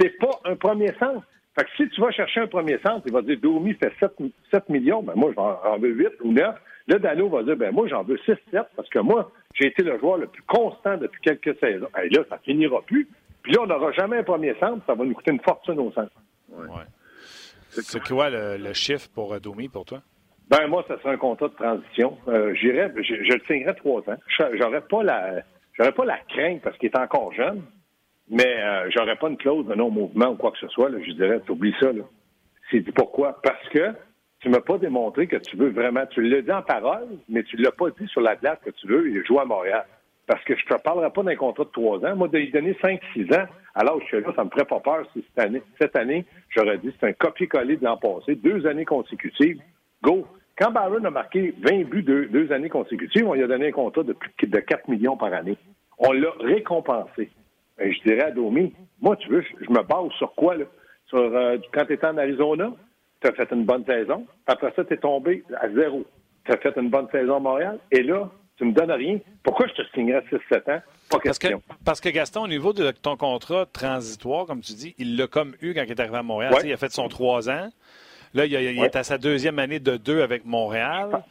[0.00, 1.22] C'est pas un premier centre.
[1.58, 4.12] Fait que si tu vas chercher un premier centre, il va dire Domi fait 7,
[4.52, 6.54] 7 millions, ben moi, j'en veux 8 ou 9.
[6.86, 8.38] Là, Dano va dire, ben moi, j'en veux 6-7
[8.76, 11.88] parce que moi, J'ai été le joueur le plus constant depuis quelques saisons.
[12.00, 13.08] Et là, ça finira plus.
[13.42, 14.86] Puis là, on n'aura jamais un premier centre.
[14.86, 16.12] Ça va nous coûter une fortune au centre.
[16.50, 16.84] Ouais.
[17.70, 20.00] C'est quoi le, chiffre pour euh, Domi pour toi?
[20.48, 22.16] Ben moi, ça serait un contrat de transition.
[22.28, 24.16] Euh, J'irais, je, le signerais trois ans.
[24.54, 25.42] J'aurais pas la,
[25.72, 27.62] j'aurais pas la crainte parce qu'il est encore jeune,
[28.30, 30.90] mais euh, j'aurais pas une clause de non-mouvement ou quoi que ce soit.
[30.90, 31.92] Là, je dirais, oublie ça.
[31.92, 32.04] Là.
[32.70, 33.40] C'est pourquoi?
[33.42, 33.94] Parce que
[34.40, 36.06] tu m'as pas démontré que tu veux vraiment.
[36.06, 38.86] Tu l'as dit en parole, mais tu l'as pas dit sur la glace que tu
[38.86, 39.84] veux jouer à Montréal.
[40.26, 42.14] Parce que je te parlerai pas d'un contrat de trois ans.
[42.14, 44.80] Moi, de lui donner cinq, six ans, alors je suis là, ça me ferait pas
[44.80, 48.66] peur si cette année, cette année j'aurais dit c'est un copier-coller de l'an passé, deux
[48.66, 49.60] années consécutives.
[50.02, 50.26] Go!
[50.58, 54.02] Quand Byron a marqué 20 buts deux, années consécutives, on lui a donné un contrat
[54.02, 55.56] de plus de 4 millions par année.
[55.98, 57.30] On l'a récompensé.
[57.80, 60.64] Et je dirais à Domi, moi, tu veux, je, me base sur quoi, là?
[61.06, 62.72] Sur, euh, quand tu étais en Arizona,
[63.20, 64.26] tu as fait une bonne saison.
[64.46, 66.04] Après ça, tu es tombé à zéro.
[66.44, 67.78] Tu as fait une bonne saison à Montréal.
[67.90, 69.18] Et là, tu me donnes rien.
[69.42, 70.82] Pourquoi je te signerais 6-7 ans?
[71.10, 71.48] Pas parce Que,
[71.84, 75.54] parce que Gaston, au niveau de ton contrat transitoire, comme tu dis, il l'a comme
[75.62, 76.54] eu quand il est arrivé à Montréal.
[76.64, 77.70] Il a fait son 3 ans.
[78.34, 81.22] Là, il, est à sa deuxième année de 2 avec Montréal.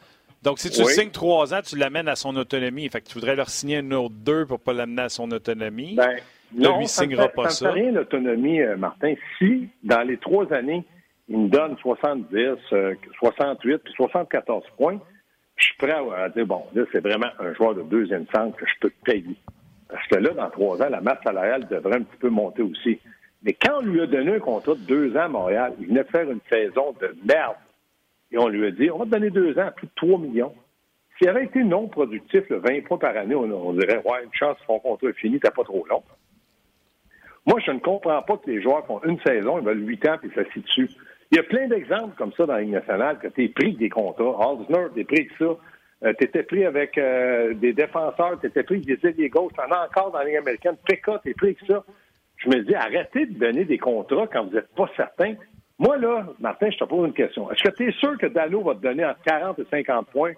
[0.42, 2.88] Donc, si tu signes 3 ans, tu l'amènes à son autonomie.
[2.88, 5.30] Fait que tu voudrais leur signer un autre 2 pour ne pas l'amener à son
[5.30, 5.94] autonomie.
[5.94, 6.16] Ben,
[6.56, 7.70] là, lui, signera pas ça.
[7.70, 9.14] Rien l'autonomie, euh, Martin.
[9.38, 10.84] Si, dans les trois années,
[11.28, 12.58] il me donne 70,
[13.18, 14.98] 68 euh, puis 74 points,
[15.56, 18.66] je suis prêt à, dire, bon, là, c'est vraiment un joueur de deuxième centre que
[18.66, 19.36] je peux te payer.
[19.88, 22.98] Parce que là, dans trois ans, la masse salariale devrait un petit peu monter aussi.
[23.42, 26.04] Mais quand on lui a donné un contrat de deux ans à Montréal, il venait
[26.04, 27.56] de faire une saison de merde.
[28.30, 30.54] Et on lui a dit, on va te donner deux ans, plus de 3 millions.
[31.16, 34.56] S'il avait été non productif, le 20 points par année, on, dirait, ouais, une chance,
[34.66, 36.02] son contrat est fini, t'as pas trop long.
[37.48, 40.16] Moi, je ne comprends pas que les joueurs font une saison, ils veulent huit ans,
[40.20, 40.90] puis ça dessus.
[41.30, 43.72] Il y a plein d'exemples comme ça dans la Ligue nationale que tu es pris
[43.74, 44.36] des contrats.
[44.38, 45.56] Halsner, tu es pris que ça.
[46.04, 49.52] Euh, tu étais pris avec euh, des défenseurs, tu étais pris avec des ailiers gauches,
[49.54, 50.76] tu en as encore dans la Ligue américaine.
[50.86, 51.84] PK, tu es pris que ça.
[52.36, 55.34] Je me dis, arrêtez de donner des contrats quand vous n'êtes pas certain.
[55.78, 57.50] Moi, là, Martin, je te pose une question.
[57.50, 60.32] Est-ce que tu es sûr que Dano va te donner entre 40 et 50 points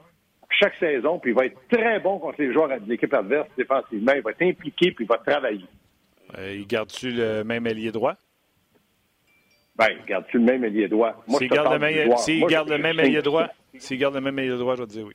[0.48, 4.12] chaque saison, puis il va être très bon contre les joueurs de l'équipe adverse défensivement,
[4.14, 5.64] il va être impliqué, puis il va travailler?
[6.38, 8.14] Euh, il garde-tu le même ailier droit?
[9.76, 11.24] Ben, garde-tu le même ailier droit?
[11.28, 14.56] S'il garde, le même, s'il garde le même ailier droit, s'il garde le même ailier
[14.58, 15.14] droit, je vais te dire oui.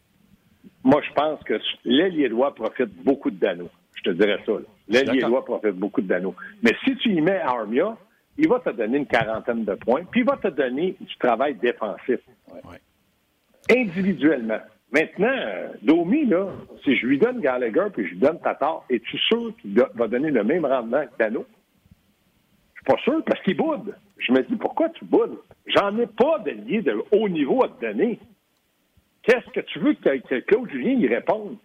[0.84, 3.70] Moi, je pense que l'ailier droit profite beaucoup de Dano.
[3.96, 4.54] Je te dirais ça.
[4.88, 6.36] L'ailier droit profite beaucoup de Dano.
[6.62, 7.98] Mais si tu y mets Armia,
[8.38, 11.56] il va te donner une quarantaine de points, puis il va te donner du travail
[11.56, 12.20] défensif.
[13.70, 14.60] Individuellement.
[14.92, 15.36] Maintenant,
[15.82, 16.48] Domi, là,
[16.84, 20.32] si je lui donne Gallagher puis je lui donne Tatar, es-tu sûr qu'il va donner
[20.32, 21.46] le même rendement que Dano?
[22.74, 23.96] Je suis pas sûr parce qu'il boude.
[24.18, 25.38] Je me dis, pourquoi tu boudes?
[25.66, 28.20] J'en ai pas de lié de haut niveau à te donner.
[29.24, 31.58] Qu'est-ce que tu veux que, Claude Julien y réponde?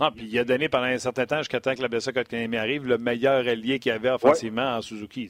[0.00, 2.56] Ah, puis il a donné pendant un certain temps, jusqu'à temps que la blessure Kotkaniemi
[2.56, 5.28] arrive, le meilleur allié qu'il y avait offensivement en Suzuki.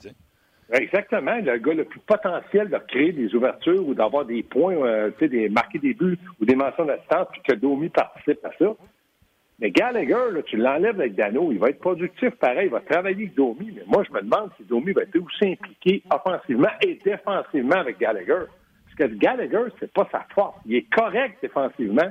[0.72, 1.36] Exactement.
[1.36, 5.48] Le gars le plus potentiel de créer des ouvertures ou d'avoir des points, euh, des,
[5.48, 8.74] marquer des buts ou des mentions d'assistance, puis que Domi participe à ça.
[9.58, 13.24] Mais Gallagher, là, tu l'enlèves avec Dano, il va être productif pareil, il va travailler
[13.24, 13.72] avec Domi.
[13.74, 17.98] Mais moi, je me demande si Domi va être aussi impliqué offensivement et défensivement avec
[17.98, 18.44] Gallagher.
[18.84, 20.58] Parce que Gallagher, c'est pas sa force.
[20.66, 22.10] Il est correct défensivement,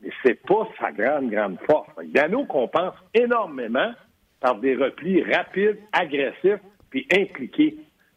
[0.00, 1.88] mais c'est pas sa grande, grande force.
[2.06, 3.92] Dano compense énormément
[4.40, 7.76] par des replis rapides, agressifs, puis impliqués.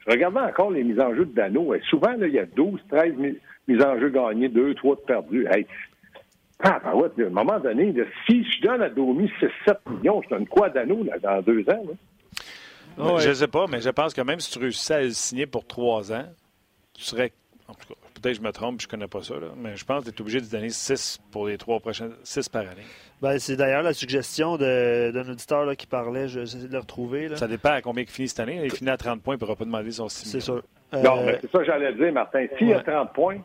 [0.10, 1.72] Je regardais encore les mises en jeu de Dano.
[1.88, 3.14] souvent, là, il y a 12, 13
[3.68, 5.48] mises en jeu gagnées, 2, 3 de perdues.
[6.62, 7.94] Ah, ben ouais, à un moment donné,
[8.28, 9.32] si je donne à Domi
[9.68, 11.84] 6-7 millions, je donne quoi d'anneau dans deux ans?
[13.20, 15.46] Je ne sais pas, mais je pense que même si tu réussissais à le signer
[15.46, 16.26] pour trois ans,
[16.94, 17.32] tu serais.
[17.68, 19.86] En tout cas, peut-être que je me trompe, je ne connais pas ça, mais je
[19.86, 22.14] pense que tu es obligé de donner 6 pour les trois prochaines.
[22.24, 22.84] 6 par année.
[23.22, 27.36] Ben, c'est d'ailleurs la suggestion d'un auditeur qui parlait, je vais de le retrouver.
[27.36, 28.62] Ça dépend à combien il finit cette année.
[28.64, 30.64] Il finit à 30 points, il ne pourra pas demander son 6 C'est sûr.
[30.94, 32.46] Non, mais c'est ça que j'allais dire, Martin.
[32.58, 33.38] S'il y a 30 points,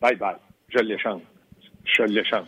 [0.00, 0.36] bye bye,
[0.68, 1.22] je l'échange
[1.96, 2.46] je l'échange.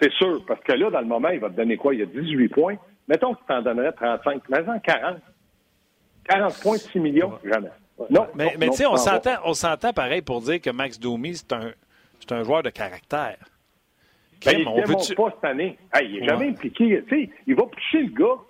[0.00, 1.94] C'est sûr, parce que là, dans le moment, il va te donner quoi?
[1.94, 2.76] Il y a 18 points.
[3.08, 4.42] Mettons qu'il t'en donnerait 35.
[4.48, 5.18] Mais en 40.
[6.24, 7.70] 40 points, 6 millions, jamais.
[8.08, 8.26] Non.
[8.34, 11.52] Mais, mais tu sais, on s'entend, on s'entend pareil pour dire que Max Domi, c'est
[11.52, 11.72] un,
[12.20, 13.36] c'est un joueur de caractère.
[14.44, 15.78] Ben, il ne démontre pas cette année.
[16.02, 17.02] il n'est jamais impliqué.
[17.46, 18.40] Il va pousser le gars.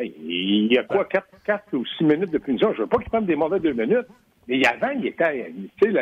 [0.00, 2.72] il y a quoi, 4, 4 ou 6 minutes de punition?
[2.72, 4.06] Je ne veux pas qu'il prenne des mauvais 2 minutes.
[4.46, 5.52] Mais avant, il était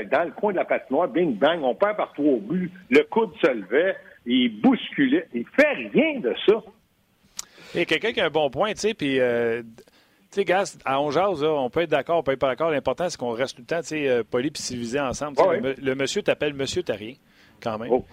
[0.07, 3.33] dans le coin de la patinoire, bing bang, on perd par trois buts, le coude
[3.43, 5.29] se levait, il bousculait.
[5.35, 6.63] Il fait rien de ça.
[7.75, 9.21] Et quelqu'un qui a un bon point, tu sais, puis.
[9.21, 9.63] Euh,
[10.31, 12.71] sais, gars, à on on peut être d'accord, on peut être pas d'accord.
[12.71, 15.37] L'important, c'est qu'on reste tout le temps, tu sais, euh, poli et civilisé ensemble.
[15.81, 16.99] Le, monsieur t'appelle Monsieur T'as
[17.61, 17.91] quand même.
[17.91, 18.05] Oh.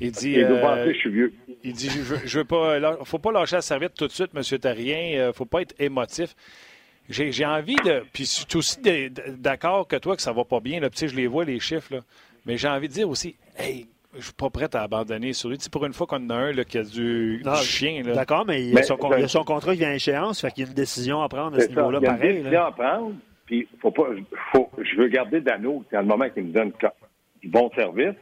[0.00, 0.40] Il dit.
[0.42, 1.32] Euh, je suis vieux.
[1.62, 2.78] il dit je, je veux pas.
[2.78, 4.58] là, faut pas lâcher la serviette tout de suite, M.
[4.58, 5.18] Tarien.
[5.18, 6.34] Euh, faut pas être émotif.
[7.08, 8.02] J'ai envie de.
[8.12, 8.78] Puis je suis aussi
[9.38, 10.80] d'accord que toi que ça va pas bien.
[10.80, 11.94] Là, tu je les vois, les chiffres.
[11.94, 12.00] Là.
[12.46, 15.58] Mais j'ai envie de dire aussi, hey, je suis pas prêt à abandonner sur lui.
[15.58, 18.02] Tu sais, pour une fois qu'on en a un là, qui a du, chien.
[18.14, 20.74] D'accord, mais il Mais- son, contrat qui vient à échéance, fait qu'il y a une
[20.74, 22.66] décision à prendre à ce niveau-là, Il y a une décision là.
[22.66, 23.14] à prendre.
[23.46, 24.04] Puis, faut pas,
[24.52, 26.72] faut, je veux garder Dano, c'est le moment qu'il me donne
[27.42, 28.14] du bon service.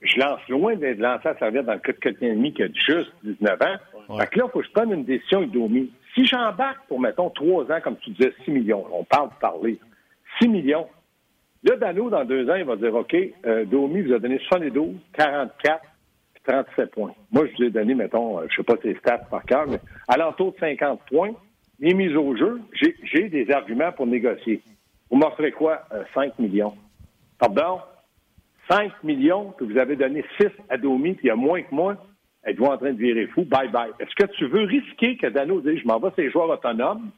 [0.00, 2.62] Je lance loin d'être lancé à servir dans le cas de quelqu'un et demi qui
[2.62, 3.76] a juste 19 ans.
[4.08, 4.20] Ouais.
[4.20, 5.90] Fait que là, il faut que je prenne une décision Domi.
[6.14, 9.78] Si j'embarque pour, mettons, trois ans, comme tu disais, 6 millions, on parle de parler,
[10.40, 10.86] 6 millions.
[11.64, 14.96] Là, Dano, dans deux ans, il va dire, OK, euh, Domi vous a donné 72,
[15.14, 15.80] 44,
[16.34, 17.14] puis 37 points.
[17.32, 19.80] Moi, je vous ai donné, mettons, euh, je sais pas tes stats par cœur, mais
[20.06, 21.30] à l'entour de 50 points,
[21.80, 24.60] les mises au jeu, j'ai- des arguments pour négocier.
[25.10, 25.80] Vous m'offrez quoi?
[25.92, 26.74] Euh, 5 millions?
[27.38, 27.80] Pardon?
[28.70, 31.74] 5 millions que vous avez donné 6 à Domi, puis il y a moins que
[31.74, 31.96] moi,
[32.44, 33.44] êtes-vous en train de virer fou?
[33.44, 33.90] Bye bye.
[33.98, 37.10] Est-ce que tu veux risquer que Dano dise je m'en vais ces joueurs autonomes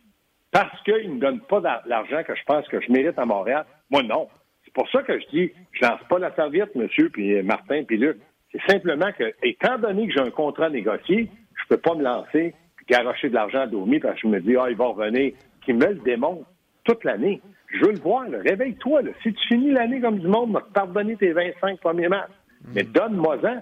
[0.52, 3.66] parce qu'ils ne me donnent pas l'argent que je pense que je mérite à Montréal?
[3.90, 4.28] Moi, non.
[4.64, 7.82] C'est pour ça que je dis je lance pas la serviette, monsieur, puis euh, Martin,
[7.84, 8.16] puis Luc.
[8.52, 12.54] C'est simplement que, étant donné que j'ai un contrat négocié, je peux pas me lancer
[12.76, 15.32] puis garocher de l'argent à Domi parce que je me dis, ah, il va revenir,
[15.64, 16.46] qui me le démontre
[16.84, 17.40] toute l'année.
[17.68, 18.38] Je veux le voir, là.
[18.46, 19.02] réveille-toi.
[19.02, 19.10] Là.
[19.22, 22.30] Si tu finis l'année comme du monde, m'a pardonné tes 25 premiers matchs.
[22.74, 23.60] Mais donne-moi-en.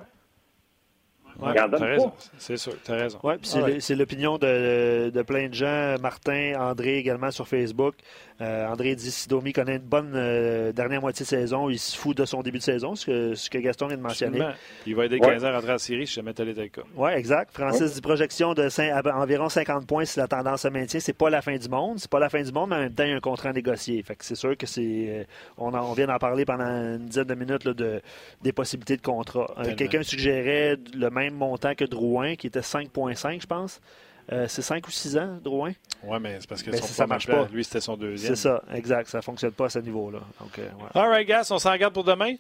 [1.41, 2.13] Ouais, raison.
[2.39, 3.19] C'est sûr, raison.
[3.19, 3.73] Puis c'est Ah ouais.
[3.75, 5.97] le- c'est l'opinion de, de plein de gens.
[6.01, 7.97] Martin, André également sur Facebook.
[8.41, 11.97] Euh, André dit si Domi connaît une bonne euh, dernière moitié de saison, il se
[11.97, 14.39] fout de son début de saison, ce que, ce que Gaston vient de mentionner.
[14.41, 14.59] Absolument.
[14.87, 15.29] Il va aider Ouais.
[15.35, 16.83] 15 ans à rentrer en série si jamais tel était le cas.
[16.97, 17.53] Oui, exact.
[17.55, 18.69] Francis dit projection de
[19.13, 20.99] environ 50 points si la tendance se maintient.
[20.99, 21.99] C'est pas la fin du monde.
[22.01, 23.53] C'est pas la fin du monde, mais en même temps, il y a un contrat
[23.53, 24.03] négocié.
[24.03, 24.83] Fait que c'est sûr que c'est.
[25.09, 25.25] euh,
[25.57, 28.01] On, en- on vient d'en parler pendant une dizaine de minutes là, de,
[28.43, 29.47] des possibilités de contrat.
[29.59, 29.75] Euh.
[29.77, 33.81] Quelqu'un suggérait le même montant que Drouin, qui était 5,5, je pense.
[34.33, 35.73] Euh, c'est 5 ou 6 ans, Drouin?
[36.03, 37.51] Oui, mais c'est parce que Ben, son si ça marche plan, pas.
[37.53, 38.35] Lui, c'était son deuxième.
[38.35, 39.09] C'est ça, exact.
[39.09, 40.21] Ça fonctionne pas à ce niveau-là.
[40.41, 40.89] Donc, euh, ouais.
[40.95, 42.35] All right, Gas, on s'en regarde pour demain?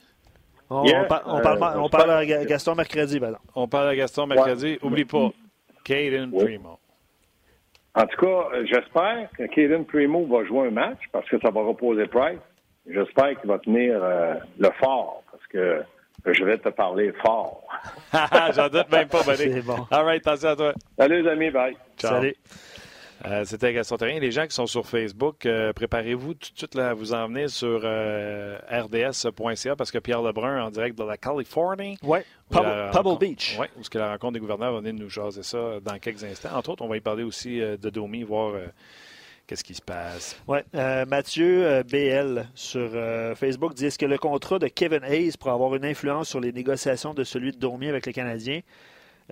[0.70, 3.38] on, Yeah, on par- on euh, parle, on à Ga- Gaston mercredi, ben non.
[3.54, 4.66] On parle à Gaston mercredi.
[4.72, 4.78] Ouais.
[4.82, 5.30] Oublie pas,
[5.84, 6.44] Caden Oui.
[6.44, 6.78] Primo.
[7.94, 11.60] En tout cas, j'espère que Kaden Primo va jouer un match parce que ça va
[11.62, 12.40] reposer Price.
[12.86, 15.82] J'espère qu'il va tenir euh, le fort parce que
[16.26, 17.62] je vais te parler fort.
[18.54, 19.52] J'en doute même pas, buddy.
[19.52, 19.86] C'est bon.
[19.90, 20.72] All right, attention à toi.
[20.98, 21.76] Salut les amis, bye.
[21.98, 22.12] Ciao.
[22.12, 22.34] Salut.
[23.26, 24.20] Euh, C'était Gaston Terrien.
[24.20, 27.26] Les gens qui sont sur Facebook, euh, préparez-vous tout de suite là, à vous en
[27.28, 32.18] venir sur euh, rds.ca parce que Pierre Lebrun, en direct de la Californie, Oui,
[32.50, 33.56] Pebble, rencontre- Beach.
[33.58, 36.50] Oui, où que la rencontre des gouverneurs va venir nous jaser ça dans quelques instants.
[36.54, 38.66] Entre autres, on va y parler aussi euh, de Domi, voir euh,
[39.46, 40.36] qu'est-ce qui se passe?
[40.48, 45.02] Ouais, euh, Mathieu euh, BL sur euh, Facebook dit est-ce que le contrat de Kevin
[45.04, 48.60] Hayes pourrait avoir une influence sur les négociations de celui de Dormier avec les Canadiens?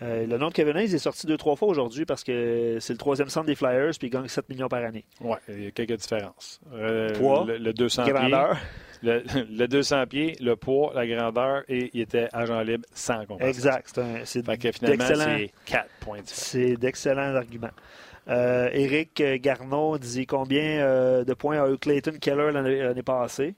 [0.01, 2.99] Le nom de Kevin Hayes est sorti deux, trois fois aujourd'hui parce que c'est le
[2.99, 5.05] troisième centre des Flyers puis il gagne 7 millions par année.
[5.21, 6.61] Oui, il y a quelques différences.
[7.19, 8.57] Poids, le, le 200 pieds, Grandeur?
[9.03, 13.49] le, le 200 pieds, le poids, la grandeur, et il était agent libre sans compensation.
[13.49, 13.91] Exact.
[13.95, 16.41] C'est un- C'est Fait que finalement, d'excellents- c'est 4 points différents.
[16.43, 17.69] C'est d'excellents arguments.
[18.29, 23.55] Euh, Éric Garneau dit combien euh, de points a eu Clayton Keller l'année passée?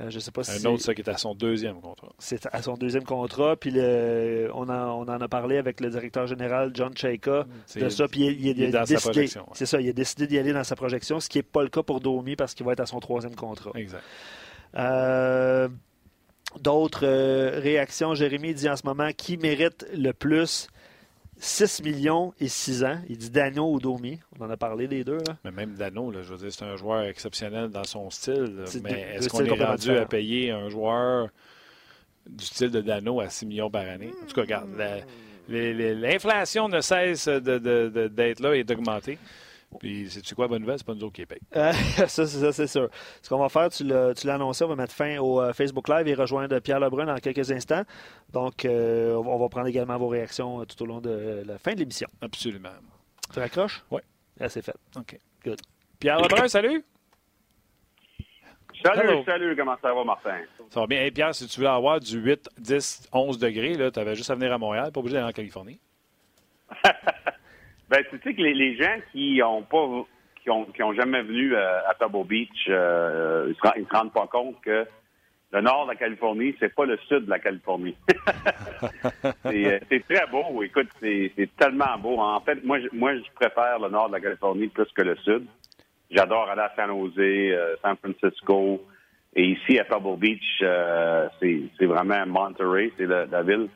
[0.00, 2.08] Euh, je sais pas si Un autre, ça, qui est à son deuxième contrat.
[2.18, 3.54] c'est à son deuxième contrat.
[3.56, 7.80] Puis le- on, en, on en a parlé avec le directeur général John Chaika C'est-
[7.80, 8.08] de ça.
[8.08, 9.48] Puis il, il- il est il a dans sa décidé, projection, ouais.
[9.54, 11.68] c'est ça, il a décidé d'y aller dans sa projection, ce qui n'est pas le
[11.68, 13.70] cas pour Domi parce qu'il va être à son troisième contrat.
[13.76, 14.02] Exact.
[14.76, 15.68] Euh,
[16.60, 18.14] D'autres euh, réactions?
[18.14, 20.68] Jérémy dit en ce moment qui mérite le plus?
[21.38, 22.98] 6 millions et 6 ans.
[23.08, 24.18] Il dit Dano ou Domi.
[24.38, 25.18] On en a parlé les deux.
[25.18, 25.36] Là.
[25.44, 28.54] Mais même Dano, là, je veux dire, c'est un joueur exceptionnel dans son style.
[28.58, 28.62] là.
[28.66, 31.28] C'est Mais est-ce qu'on est rendu à payer un joueur
[32.26, 34.10] du style de Dano à 6 millions par année?
[34.22, 34.68] En tout cas, regarde,
[35.48, 39.18] l'inflation ne cesse de- de- de- d'être là et d'augmenter.
[39.78, 40.78] Puis, sais-tu quoi, bonne nouvelle?
[40.78, 41.40] C'est pas nous autres qui les payent.
[41.56, 41.72] Euh,
[42.06, 42.88] ça, c'est ça, c'est sûr.
[43.22, 45.52] Ce qu'on va faire, tu l'as tu l'as annoncé, on va mettre fin au euh,
[45.52, 47.82] Facebook Live et rejoindre Pierre Lebrun dans quelques instants.
[48.32, 51.72] Donc, euh, on va- prendre également vos réactions euh, tout au long de la fin
[51.74, 52.08] de l'émission.
[52.20, 52.70] Absolument.
[53.32, 53.84] Tu raccroches?
[53.90, 54.00] Oui.
[54.38, 54.76] Là, c'est fait.
[54.96, 55.18] OK.
[55.44, 55.60] Good.
[55.98, 56.84] Pierre Lebrun, salut!
[58.84, 59.24] Salut, Hello.
[59.24, 60.36] salut, comment ça va, Martin?
[60.70, 61.00] Ça va bien.
[61.00, 64.34] Hey, Pierre, si tu voulais avoir du 8, 10, 11 degrés, tu avais juste à
[64.34, 65.80] venir à Montréal, pas obligé d'aller en Californie.
[67.88, 70.04] Ben, tu sais que les, les gens qui ont pas
[70.42, 74.12] qui ont, qui ont jamais venu euh, à Pebble Beach, euh, ils, se, se rendent
[74.12, 74.86] pas compte que
[75.52, 77.96] le nord de la Californie, c'est pas le sud de la Californie.
[79.42, 80.62] c'est euh, c'est très beau.
[80.62, 82.18] Écoute, c'est tellement beau.
[82.18, 85.16] En fait, moi, je, moi, je préfère le nord de la Californie plus que le
[85.16, 85.46] sud.
[86.10, 88.84] J'adore aller à San Jose, euh, San Francisco.
[89.34, 93.68] Et ici, à Pebble Beach, euh, c'est c'est vraiment Monterey, c'est la ville.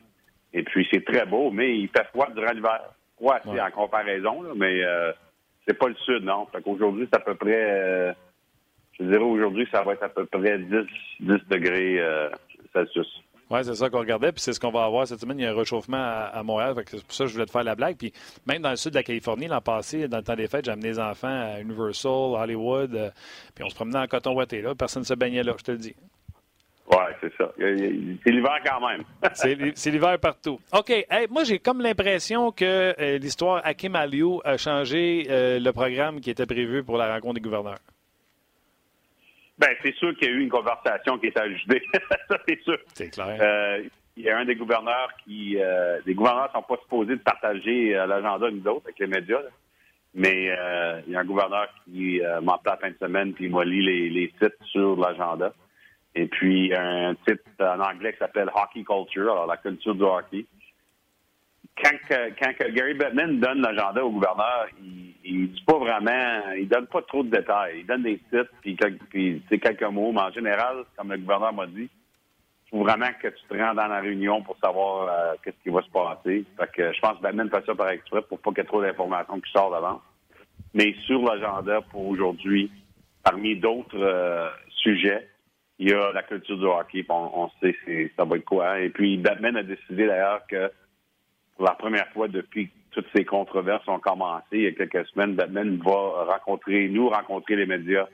[0.53, 2.81] Et puis, c'est très beau, mais il fait froid durant l'hiver.
[3.21, 5.11] Froid, c'est en comparaison, mais euh,
[5.67, 6.47] c'est pas le sud, non.
[6.51, 8.13] Fait qu'aujourd'hui, c'est à peu près, euh,
[8.99, 10.67] je dirais aujourd'hui, ça va être à peu près 10,
[11.19, 12.29] 10 degrés euh,
[12.73, 13.07] Celsius.
[13.51, 15.37] Oui, c'est ça qu'on regardait, puis c'est ce qu'on va avoir cette semaine.
[15.37, 17.65] Il y a un réchauffement à, Montréal, c'est pour ça que je voulais te faire
[17.65, 17.97] la blague.
[17.97, 18.13] Puis
[18.47, 20.71] même dans le sud de la Californie, l'an passé, dans le temps des fêtes, j'ai
[20.71, 23.11] amené les enfants à Universal, Hollywood,
[23.53, 24.73] puis on se promenait en coton ouaté là.
[24.73, 25.95] Personne ne se baignait là, je te le dis.
[26.91, 27.51] Oui, c'est ça.
[27.57, 29.03] C'est l'hiver quand même.
[29.75, 30.59] c'est l'hiver partout.
[30.73, 30.91] OK.
[31.29, 36.29] moi, j'ai comme l'impression que euh, l'histoire Hakim Aliou a changé euh, le programme qui
[36.29, 37.79] était prévu pour la rencontre des gouverneurs.
[39.57, 41.81] Bien, c'est sûr qu'il y a eu une conversation qui est ajustée.
[42.29, 42.77] ça, c'est sûr.
[42.93, 43.37] C'est clair.
[43.39, 43.83] Euh,
[44.17, 45.57] il y a un des gouverneurs qui.
[46.05, 49.39] les gouverneurs ne sont pas supposés de partager l'agenda nous autres avec les médias.
[50.13, 50.51] Mais
[51.07, 53.63] il y a un gouverneur qui m'a appelé la fin de semaine puis il m'a
[53.63, 55.53] lu les, les sites sur l'agenda.
[56.15, 60.45] Et puis, un titre en anglais qui s'appelle Hockey Culture, alors la culture du hockey.
[61.81, 66.87] Quand, quand Gary Bettman donne l'agenda au gouverneur, il, il dit pas vraiment, il donne
[66.87, 67.79] pas trop de détails.
[67.79, 68.75] Il donne des titres, puis,
[69.09, 71.89] puis quelques mots, mais en général, comme le gouverneur m'a dit,
[72.65, 75.69] il faut vraiment que tu te rends dans la réunion pour savoir euh, qu'est-ce qui
[75.69, 76.45] va se passer.
[76.57, 78.67] Fait que je pense que Bettman fait ça par exprès pour pas qu'il y ait
[78.67, 80.01] trop d'informations qui sortent d'avant.
[80.73, 82.71] Mais sur l'agenda pour aujourd'hui,
[83.23, 85.27] parmi d'autres euh, sujets,
[85.81, 87.75] il y a la culture du hockey, on, sait
[88.15, 88.79] ça va être quoi.
[88.79, 90.71] Et puis, Batman a décidé d'ailleurs que
[91.55, 95.07] pour la première fois depuis que toutes ces controverses ont commencé il y a quelques
[95.07, 98.05] semaines, Batman va rencontrer, nous rencontrer les médias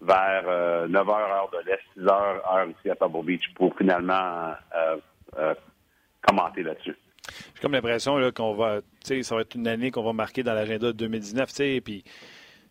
[0.00, 4.96] vers 9h euh, heure de l'Est, 6h heure ici à Pebble Beach pour finalement euh,
[5.36, 5.54] euh,
[6.26, 6.96] commenter là-dessus.
[7.54, 10.86] J'ai comme l'impression qu'on va, ça va être une année qu'on va marquer dans l'agenda
[10.86, 12.02] de 2019, tu sais, puis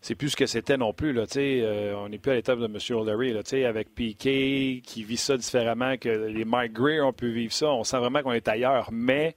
[0.04, 1.14] c'est plus ce que c'était non plus.
[1.14, 2.76] Là, euh, on n'est plus à l'étape de M.
[2.90, 3.32] O'Leary.
[3.32, 7.68] Là, avec Piquet qui vit ça différemment que les Mike Greer ont pu vivre ça.
[7.72, 9.34] On sent vraiment qu'on est ailleurs, mais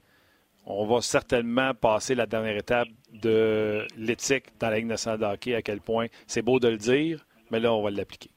[0.66, 5.56] on va certainement passer la dernière étape de l'éthique dans la Ligue nationale de hockey,
[5.56, 8.32] à quel point c'est beau de le dire, mais là, on va l'appliquer.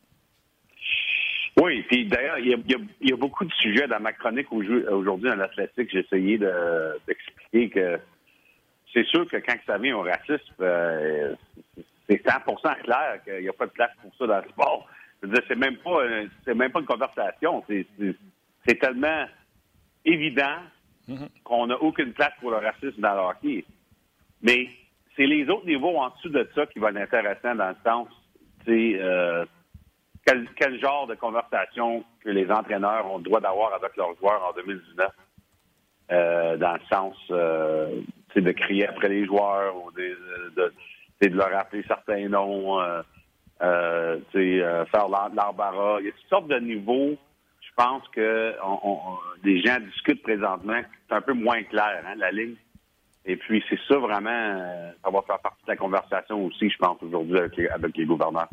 [1.61, 5.91] Oui, puis d'ailleurs, il y, a beaucoup de sujets dans ma chronique aujourd'hui dans l'athlétique.
[5.93, 7.99] J'ai essayé d'expliquer que
[8.93, 11.35] c'est sûr que quand ça vient au racisme, euh,
[12.11, 14.88] c'est 100% clair qu'il n'y a pas de place pour ça dans le sport.
[15.22, 16.00] C'est même pas,
[16.44, 17.62] c'est même pas une conversation.
[17.68, 19.26] C'est tellement
[20.04, 20.56] évident
[21.08, 21.28] mm-hmm.
[21.44, 23.64] qu'on n'a aucune place pour le racisme dans le hockey.
[24.42, 24.68] Mais
[25.16, 28.08] c'est les autres niveaux en dessous de ça qui vont être intéressants dans le sens,
[28.64, 29.44] tu euh,
[30.26, 34.42] quel, quel, genre de conversation que les entraîneurs ont le droit d'avoir avec leurs joueurs
[34.44, 35.11] en 2019,
[36.12, 38.00] euh, dans le sens, euh,
[38.34, 40.72] de crier après les joueurs ou de,
[41.28, 43.02] de leur rappeler certains noms, euh,
[43.62, 45.98] euh, euh faire l'embarras.
[46.00, 47.16] Il y a toutes sortes de niveaux.
[47.60, 48.98] Je pense que on,
[49.44, 50.80] les gens discutent présentement.
[51.08, 52.56] C'est un peu moins clair, hein, la ligne.
[53.26, 56.78] Et puis, c'est ça vraiment, euh, ça va faire partie de la conversation aussi, je
[56.78, 58.48] pense, aujourd'hui avec, avec les gouverneurs.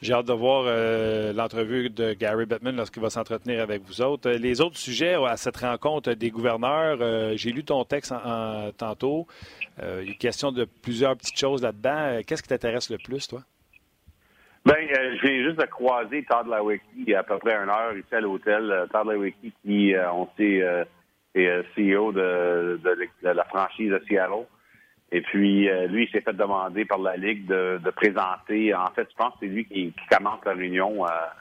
[0.00, 4.30] J'ai hâte de voir euh, l'entrevue de Gary Bettman lorsqu'il va s'entretenir avec vous autres.
[4.30, 8.70] Euh, les autres sujets à cette rencontre des gouverneurs, euh, j'ai lu ton texte en,
[8.76, 9.26] tantôt.
[9.82, 12.20] il y a question de plusieurs petites choses là-dedans.
[12.24, 13.40] Qu'est-ce qui t'intéresse le plus, toi?
[14.64, 17.70] Bien, je viens juste de croiser Todd Lawicki il y a à peu près une
[17.70, 18.86] heure ici à l'hôtel.
[18.92, 20.62] Todd Lawicki, qui, on sait,
[21.34, 22.78] est CEO de,
[23.22, 24.46] la franchise de Seattle.
[25.10, 28.74] Et puis, euh, lui, il s'est fait demander par la Ligue de, présenter.
[28.74, 31.34] En fait, je pense que c'est lui qui, commence la réunion à,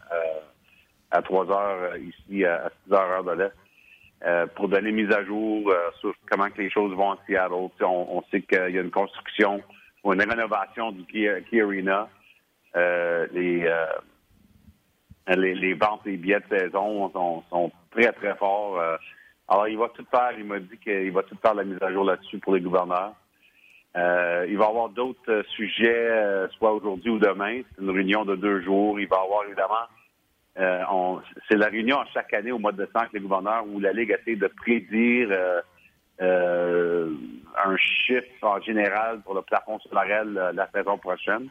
[1.12, 3.54] à, 3 heures euh, ici, à 6 heures, heure de l'Est,
[4.26, 7.70] euh, pour donner mise à jour sur comment que les choses vont à Seattle.
[7.82, 9.62] On, sait qu'il y a une construction
[10.04, 12.08] ou une rénovation du Key, Arena.
[12.74, 13.70] les,
[15.28, 18.82] les, les, ventes des billets de saison sont, sont très, très forts.
[19.50, 20.32] alors, il va tout faire.
[20.38, 23.14] Il m'a dit qu'il va tout faire la mise à jour là-dessus pour les gouverneurs.
[23.98, 27.62] Euh, il va y avoir d'autres euh, sujets, euh, soit aujourd'hui ou demain.
[27.76, 29.00] C'est une réunion de deux jours.
[29.00, 29.88] Il va y avoir évidemment,
[31.48, 34.16] c'est la réunion chaque année au mois de décembre avec les gouverneurs où la Ligue
[34.20, 35.30] essaie de prédire
[36.20, 41.50] un chiffre en général pour le plafond salarial la saison prochaine.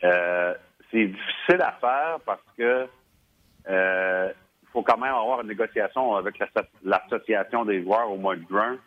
[0.00, 2.86] c'est difficile à faire parce que
[3.68, 6.38] il faut quand même avoir une négociation avec
[6.84, 8.78] l'association des joueurs au mois de juin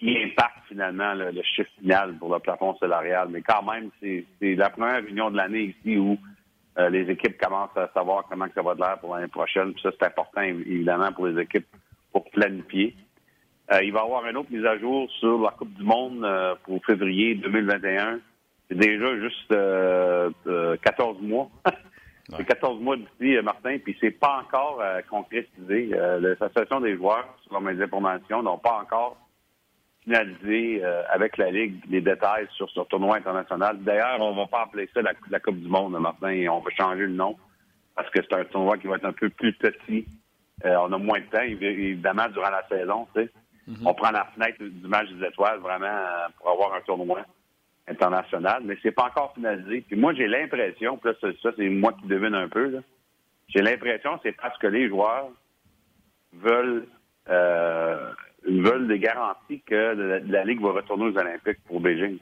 [0.00, 3.28] qui impacte finalement le, chiffre final pour le plafond salarial.
[3.30, 6.16] Mais quand même, c'est la première réunion de l'année ici où
[6.78, 9.74] euh, les équipes commencent à savoir comment ça va de l'air pour l'année prochaine.
[9.74, 11.66] Puis ça, c'est important, évidemment, pour les équipes
[12.12, 12.96] pour planifier.
[13.72, 16.24] Euh, il va y avoir une autre mise à jour sur la Coupe du Monde
[16.24, 18.20] euh, pour février 2021.
[18.68, 19.54] C'est déjà juste
[20.82, 21.50] 14 mois.
[22.36, 25.86] C'est 14 mois d'ici, Martin, puis c'est pas encore concrétisé.
[26.20, 29.16] L'Association des joueurs, selon mes informations, n'ont pas encore
[30.10, 33.78] finalisé avec la Ligue les détails sur ce tournoi international.
[33.80, 37.02] D'ailleurs, on va pas appeler ça la, Coupe du Monde, Martin, et on va changer
[37.02, 37.36] le nom
[37.94, 40.06] parce que c'est un tournoi qui va être un peu plus petit.
[40.64, 43.30] on a moins de temps, évidemment, durant la saison, tu sais.
[43.70, 43.86] Mhm.
[43.86, 47.20] On prend la fenêtre du match des étoiles vraiment euh, pour avoir un tournoi
[47.86, 49.82] international, mais c'est pas encore finalisé.
[49.82, 52.82] Puis moi, j'ai l'impression, puis ça, c'est moi qui devine un peu,
[53.48, 55.30] j'ai l'impression que c'est parce que les joueurs
[56.32, 56.86] veulent
[57.28, 58.12] euh,
[58.44, 62.18] veulent des garanties que la, Ligue va retourner aux Olympiques pour Beijing.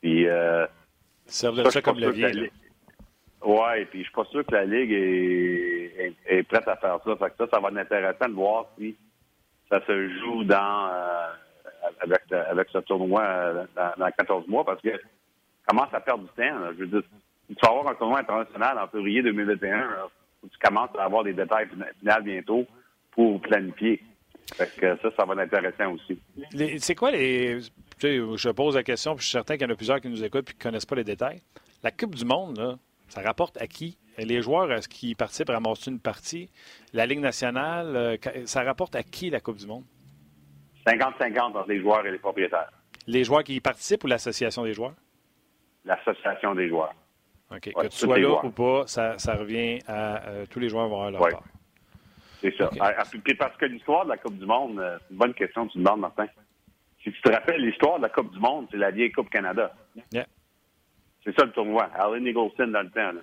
[0.00, 0.66] Puis euh,
[1.26, 2.50] ça, ça, ça comme la vie.
[3.44, 7.16] Ouais, puis je suis pas sûr que la Ligue est, est, prête à faire ça.
[7.16, 8.96] Fait que ça, ça va être intéressant de voir si
[9.70, 11.32] ça se joue dans euh,
[12.00, 15.00] avec, avec ce tournoi euh, dans, 14 mois parce que
[15.66, 16.72] commence à perdre du temps.
[16.72, 17.02] Je veux dire,
[17.48, 19.88] tu vas avoir un tournoi international en février 2021.
[20.42, 22.66] tu commences à avoir des détails finaux bientôt
[23.12, 24.02] pour planifier.
[24.54, 26.20] Fait que ça, ça va être intéressant aussi.
[26.78, 27.60] C'est quoi les.
[28.00, 30.22] je pose la question, puis je suis certain qu'il y en a plusieurs qui nous
[30.22, 31.40] écoutent et qui ne connaissent pas les détails.
[31.82, 32.76] La Coupe du Monde, là,
[33.08, 33.98] ça rapporte à qui?
[34.18, 36.50] Les joueurs, est-ce qu'ils participent ramassent une partie?
[36.92, 38.16] La Ligue nationale, euh,
[38.46, 39.84] ça rapporte à qui la Coupe du Monde?
[40.86, 42.70] 50-50 entre les joueurs et les propriétaires.
[43.06, 44.94] Les joueurs qui y participent ou l'association des joueurs?
[45.84, 46.94] L'association des joueurs.
[47.50, 47.72] OK.
[47.72, 51.10] que tu sois là ou pas, ça, revient à euh, tous les joueurs vont avoir
[51.10, 51.44] leur part.
[52.46, 52.70] C'est ça.
[52.80, 53.02] Ah, ah,
[53.38, 55.78] parce que l'histoire de la Coupe du Monde, euh, c'est une bonne question que tu
[55.78, 56.26] demandes, Martin.
[57.02, 59.74] Si tu te rappelles, l'histoire de la Coupe du Monde, c'est la vieille Coupe Canada.
[60.12, 61.88] C'est ça le tournoi.
[61.94, 63.18] Allen Eagleson dans le temps.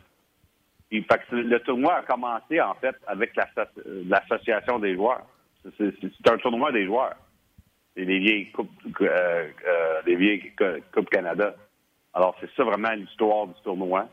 [0.91, 5.25] le tournoi a commencé, en fait, avec l'association des joueurs.
[5.77, 7.15] C'est un tournoi des joueurs.
[7.95, 8.69] C'est les vieilles Coupes,
[9.01, 10.51] euh, euh, les vieilles
[10.91, 11.55] Coupes Canada.
[12.13, 14.09] Alors, c'est ça vraiment l'histoire du tournoi.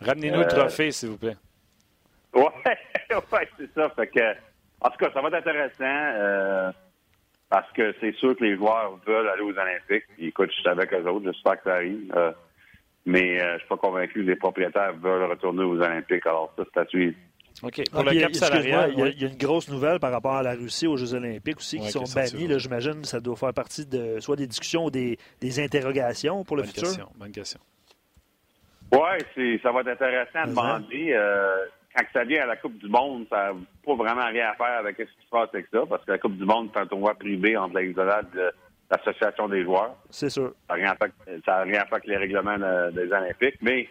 [0.00, 1.36] Ramenez-nous le euh, trophée, s'il vous plaît.
[2.34, 2.48] Ouais,
[3.32, 3.88] ouais c'est ça.
[3.90, 4.34] Fait que,
[4.84, 6.72] en tout cas, ça va être intéressant
[7.50, 10.04] parce que c'est sûr que les joueurs veulent aller aux Olympiques.
[10.18, 11.32] écoute, je suis avec eux autres.
[11.32, 12.12] J'espère que ça arrive.
[13.06, 16.26] Mais euh, je ne suis pas convaincu que les propriétaires veulent retourner aux Olympiques.
[16.26, 17.16] Alors, ça, c'est à suivre.
[17.62, 17.82] OK.
[17.92, 20.86] Pour le cap salarial, il, y a, une grosse nouvelle par rapport à la Russie
[20.86, 22.48] aux Jeux olympiques aussi qui sont bannis.
[22.58, 25.18] J'imagine que ça doit faire partie de soit des discussions ou des,
[25.58, 26.82] interrogations pour le futur.
[26.82, 27.60] Question, bonne question.
[28.92, 31.12] Oui, ça va être intéressant à demander.
[31.12, 34.54] Euh, quand ça vient à la Coupe du Monde, ça n'a pas vraiment rien à
[34.54, 36.80] faire avec ce qui se passe avec ça, parce que la Coupe du Monde, c'est
[36.80, 38.52] un tournoi privé entre la de
[38.90, 39.96] l'association des joueurs.
[40.10, 40.52] C'est sûr.
[40.68, 42.58] Ça n'a rien, à faire avec les règlements
[42.90, 43.88] des Olympiques, mais,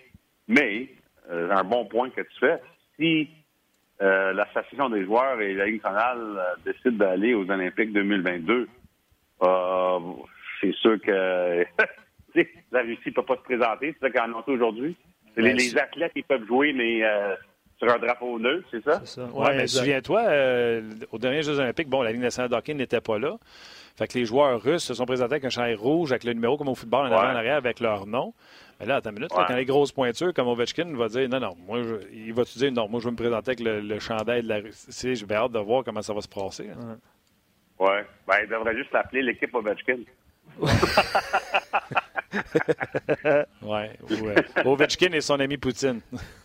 [0.48, 0.90] mais
[1.32, 2.60] euh, un bon point que tu fais,
[3.00, 3.30] si
[4.02, 8.68] euh, l'association des joueurs et la Ligue nationale euh, décident d'aller aux Olympiques 2022,
[10.62, 11.66] c'est sûr que
[12.72, 14.96] la Russie ne peut pas se présenter, c'est ça qu'on annoncé aujourd'hui.
[15.36, 17.02] Les, les, athlètes, ils peuvent jouer, mais
[17.84, 19.02] sur un drapeau neutre, c'est ça?
[19.06, 19.26] C'est ça.
[19.34, 20.24] Ouais, mais souviens-toi,
[21.12, 23.38] aux derniers Jeux olympiques, bon, la Ligue nationale de hockey n'était pas là.
[23.96, 26.58] Fait que les joueurs russes se sont présentés avec un chandail rouge, avec le numéro
[26.58, 28.34] comme au football en avant en arrière, avec leur nom.
[28.80, 31.56] Mais là, attends une minute, quand les grosses pointures comme Ovechkin va dire non, non,
[31.68, 31.80] moi,
[32.12, 34.58] il va te dire non, moi, je veux me présenter avec le, chandail de la
[34.58, 35.16] Russie.
[35.16, 36.70] J'ai hâte de voir comment ça va se passer.
[36.72, 36.98] Hein.
[37.80, 37.92] Oui.
[38.28, 40.00] Ben, il devrait juste l'appeler l'équipe Ovechkin.
[43.62, 44.66] ouais, ouais.
[44.66, 46.02] Ovechkin et son ami Poutine.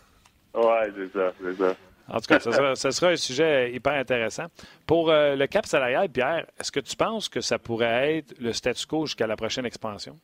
[0.53, 1.75] oui, c'est ça, c'est ça.
[2.11, 4.45] En tout cas, ce sera, un sujet hyper intéressant.
[4.87, 8.51] Pour euh, le cap salarial, Pierre, est-ce que tu penses que ça pourrait être le
[8.51, 10.15] statu quo jusqu'à la prochaine expansion?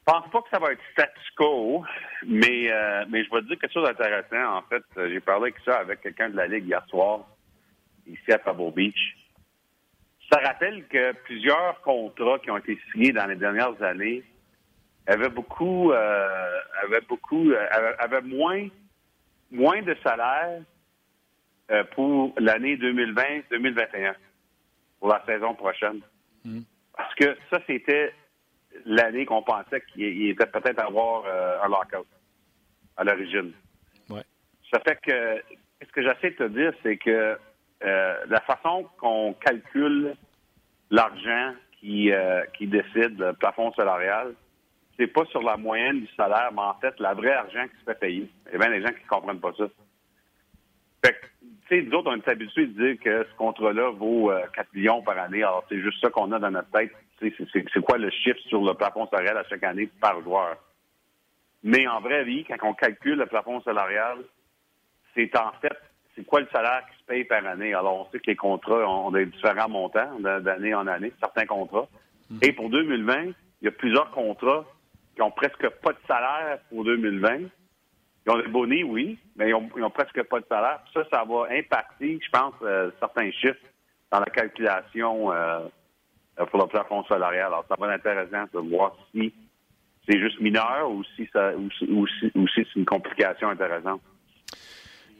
[0.00, 1.84] Je pense pas que ça va être statu quo,
[2.26, 4.56] mais, euh, mais je vais te dire quelque chose d'intéressant.
[4.56, 7.20] En fait, j'ai parlé avec ça avec quelqu'un de la Ligue hier soir,
[8.06, 9.16] ici à Pebble Beach.
[10.32, 14.24] Ça rappelle que plusieurs contrats qui ont été signés dans les dernières années
[15.08, 17.50] avaient beaucoup, avaient beaucoup,
[17.98, 18.68] avaient moins
[19.50, 20.62] moins de salaire
[21.70, 24.14] euh, pour l'année 2020-2021,
[24.98, 26.00] pour la saison prochaine.
[26.44, 26.60] Hmm.
[26.96, 28.12] Parce que ça, c'était
[28.84, 32.06] l'année qu'on pensait qu'il était peut-être avoir euh, un lockout
[32.96, 33.52] à l'origine.
[34.70, 35.42] Ça fait que
[35.80, 37.38] ce que j'essaie de te dire, c'est que
[37.82, 40.14] euh, la façon qu'on calcule
[40.90, 42.10] l'argent qui,
[42.52, 44.34] qui décide le plafond salarial,
[44.98, 47.84] c'est pas sur la moyenne du salaire, mais en fait, la vraie argent qui se
[47.84, 48.28] fait payer.
[48.46, 49.64] Il y a bien des gens qui comprennent pas ça.
[51.04, 54.32] Fait que, tu sais, nous autres, on est habitués de dire que ce contrat-là vaut
[54.54, 55.44] 4 euh, millions par année.
[55.44, 56.92] Alors, c'est juste ça qu'on a dans notre tête.
[57.20, 60.56] C'est quoi le chiffre sur le plafond salarial à chaque année par joueur?
[61.62, 64.18] Mais en vraie vie, quand on calcule le plafond salarial,
[65.14, 65.76] c'est en fait,
[66.16, 67.74] c'est quoi le salaire qui se paye par année?
[67.74, 71.88] Alors, on sait que les contrats ont des différents montants d'année en année, certains contrats.
[72.30, 72.38] Mm.
[72.42, 73.26] Et pour 2020,
[73.60, 74.64] il y a plusieurs contrats
[75.18, 77.44] qui ont presque pas de salaire pour 2020, qui
[78.24, 80.80] ils ont des bonnets, oui, mais ils ont, presque pas de salaire.
[80.94, 83.58] Ça, ça va impacter, je pense, euh, certains chiffres
[84.12, 85.66] dans la calculation euh,
[86.50, 87.46] pour le plafond salarial.
[87.46, 89.34] Alors, ça va être intéressant de voir si
[90.08, 94.00] c'est juste mineur ou si, c'est une complication intéressante.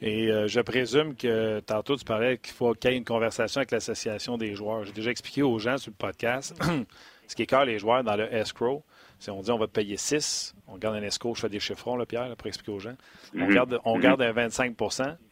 [0.00, 3.58] Et euh, je présume que tantôt tu parlais qu'il faut qu'il y ait une conversation
[3.58, 4.84] avec l'association des joueurs.
[4.84, 6.56] J'ai déjà expliqué aux gens sur le podcast
[7.26, 8.84] ce qui écœure les joueurs dans le escrow.
[9.18, 11.58] Si on dit on va te payer 6, on garde un escrow, je fais des
[11.58, 12.94] chiffrons, là, Pierre, pour expliquer aux gens.
[13.34, 13.54] On, mhm.
[13.54, 14.02] garde, on mhm.
[14.02, 14.76] garde un 25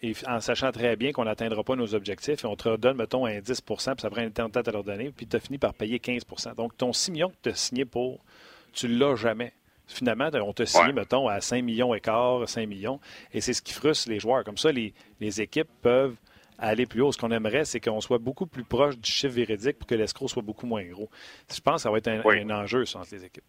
[0.03, 3.26] et en sachant très bien qu'on n'atteindra pas nos objectifs, et on te redonne, mettons,
[3.26, 5.41] un 10% puis ça prend un temps de tête à leur donner, puis tu as
[5.41, 8.24] fini par payer 15% Donc, ton 6 millions que tu as signé pour,
[8.72, 9.53] tu ne l'as jamais.
[9.89, 12.99] Finalement, on te signe, mettons, à 5 millions et quart, 5 millions,
[13.32, 14.43] et c'est ce qui frustre les joueurs.
[14.43, 16.16] Comme ça, les, les équipes peuvent
[16.59, 17.12] aller plus haut.
[17.12, 20.28] Ce qu'on aimerait, c'est qu'on soit beaucoup plus proche du chiffre véridique pour que l'escroc
[20.28, 21.09] soit beaucoup moins gros.
[21.53, 23.45] Je pense que ça va être un, enjeu, ça, entre les équipes.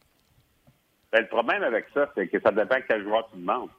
[1.17, 3.71] Ben, le problème avec ça, c'est que ça dépend quel joueur tu demandes.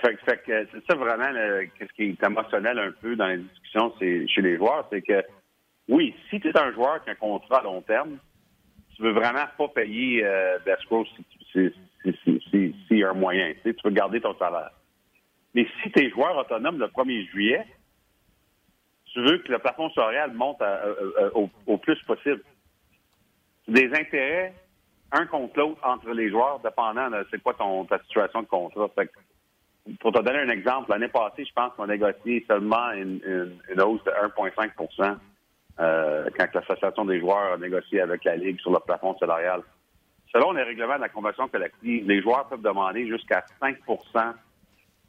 [0.00, 4.40] Fait, que c'est ça vraiment ce qui est émotionnel un peu dans les discussions chez
[4.40, 5.22] les joueurs, c'est que
[5.88, 8.16] oui, si tu es un joueur qui a un contrat à long terme,
[8.96, 11.06] tu veux vraiment pas payer euh, d'escroc
[11.52, 11.74] s'il
[12.14, 13.52] si, y a un moyen.
[13.62, 14.70] Tu, veux garder ton salaire.
[15.54, 17.66] Mais si tu es joueur autonome le 1er juillet,
[19.12, 20.62] tu veux que le plafond salarial monte
[21.66, 22.42] au, plus possible.
[23.66, 24.54] Des intérêts
[25.12, 28.88] un contre l'autre entre les joueurs, dépendant de c'est quoi ton, ta situation de contrat.
[30.00, 33.20] pour te donner un exemple, l'année passée, je pense qu'on a négocié seulement une,
[33.80, 35.16] hausse de 1,5%
[35.80, 39.62] euh, quand l'Association des joueurs a négocié avec la Ligue sur le plafond salarial.
[40.32, 44.34] Selon les règlements de la Convention collective, les joueurs peuvent demander jusqu'à 5%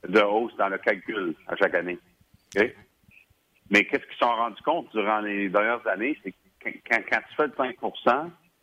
[0.07, 1.99] de hausse dans le calcul à chaque année.
[3.69, 7.19] Mais qu'est-ce qu'ils se sont rendus compte durant les dernières années, c'est que quand, quand,
[7.29, 7.75] tu fais le 5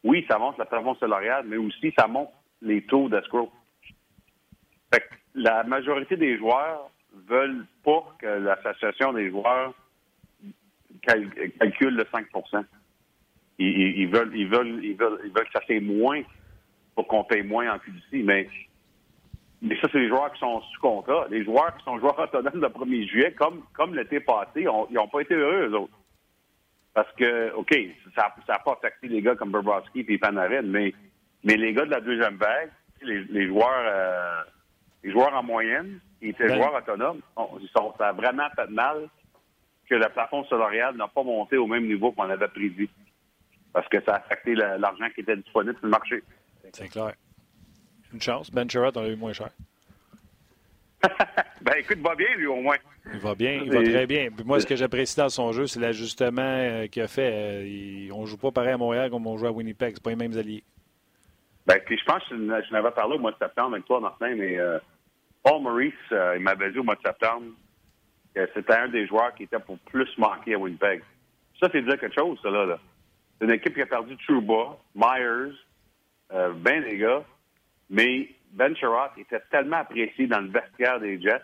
[0.07, 2.31] oui, ça monte la plafond salariale, mais aussi ça monte
[2.63, 3.51] les taux d'escroc.
[5.35, 6.89] La majorité des joueurs
[7.29, 9.75] veulent pas que l'association des joueurs
[11.03, 12.27] calcule le 5
[13.59, 16.23] ils, veulent, ils, veulent, ils, veulent, ils veulent que ça fait moins
[16.95, 18.49] pour qu'on paye moins en fiducie, mais,
[19.61, 21.27] mais ça, c'est les joueurs qui sont sous contrat.
[21.31, 25.09] Les joueurs qui sont joueurs autonomes le 1er juillet, comme, comme l'été passé, ils n'ont
[25.09, 25.96] pas été heureux, eux autres.
[26.97, 27.77] Parce que, OK,
[28.15, 30.95] ça n'a pas affecté les gars comme Bobrovski et Panarin, mais,
[31.45, 32.71] mais les gars de la deuxième vague,
[33.03, 34.43] les, joueurs euh,
[35.05, 36.57] les joueurs en moyenne, qui étaient ben.
[36.57, 37.21] joueurs autonomes,
[37.61, 39.11] ils sont, ça a vraiment fait mal
[39.87, 42.89] que le plafond salarial n'a pas monté au même niveau qu'on avait prévu.
[43.75, 46.23] Parce que ça a affecté l'argent qui était disponible sur le marché.
[46.73, 47.13] C'est clair.
[48.11, 48.51] Une chance.
[48.51, 49.51] Ben on a eu moins cher.
[51.61, 52.77] ben écoute, va bien lui au moins.
[53.13, 54.29] Il va bien, il va très bien.
[54.45, 57.31] moi, ce que j'apprécie dans son jeu, c'est l'ajustement euh, qu'il a fait.
[57.33, 59.95] Euh, on ne joue pas pareil à Montréal comme on joue à Winnipeg.
[59.95, 60.65] C'est pas les mêmes alliés.
[61.67, 64.35] Ben, puis je pense que je n'avais parlé au mois de septembre avec toi, Martin,
[64.35, 64.79] mais euh,
[65.43, 67.47] Paul Maurice, il m'avait dit au mois de septembre
[68.35, 71.03] que c'était un des joueurs qui était pour plus manquer à Winnipeg.
[71.61, 72.79] Ça, c'est dire quelque chose, ça, là.
[73.39, 75.53] C'est une équipe qui a perdu Trouba, Myers,
[76.31, 77.23] ben des gars,
[77.91, 81.43] mais Ben Sherrod était tellement apprécié dans le vestiaire des Jets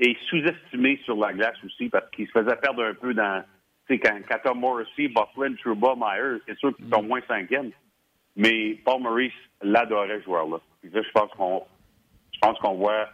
[0.00, 3.44] et sous-estimé sur la glace aussi parce qu'il se faisait perdre un peu dans,
[3.86, 7.70] tu sais, quand, quand Tom Morrissey, Bufflin, Trouba, Myers, c'est sûr qu'ils sont moins cinquièmes.
[8.34, 9.32] Mais Paul Maurice
[9.62, 10.58] l'adorait, joueur-là.
[10.82, 11.62] je pense qu'on,
[12.32, 13.08] je pense qu'on voit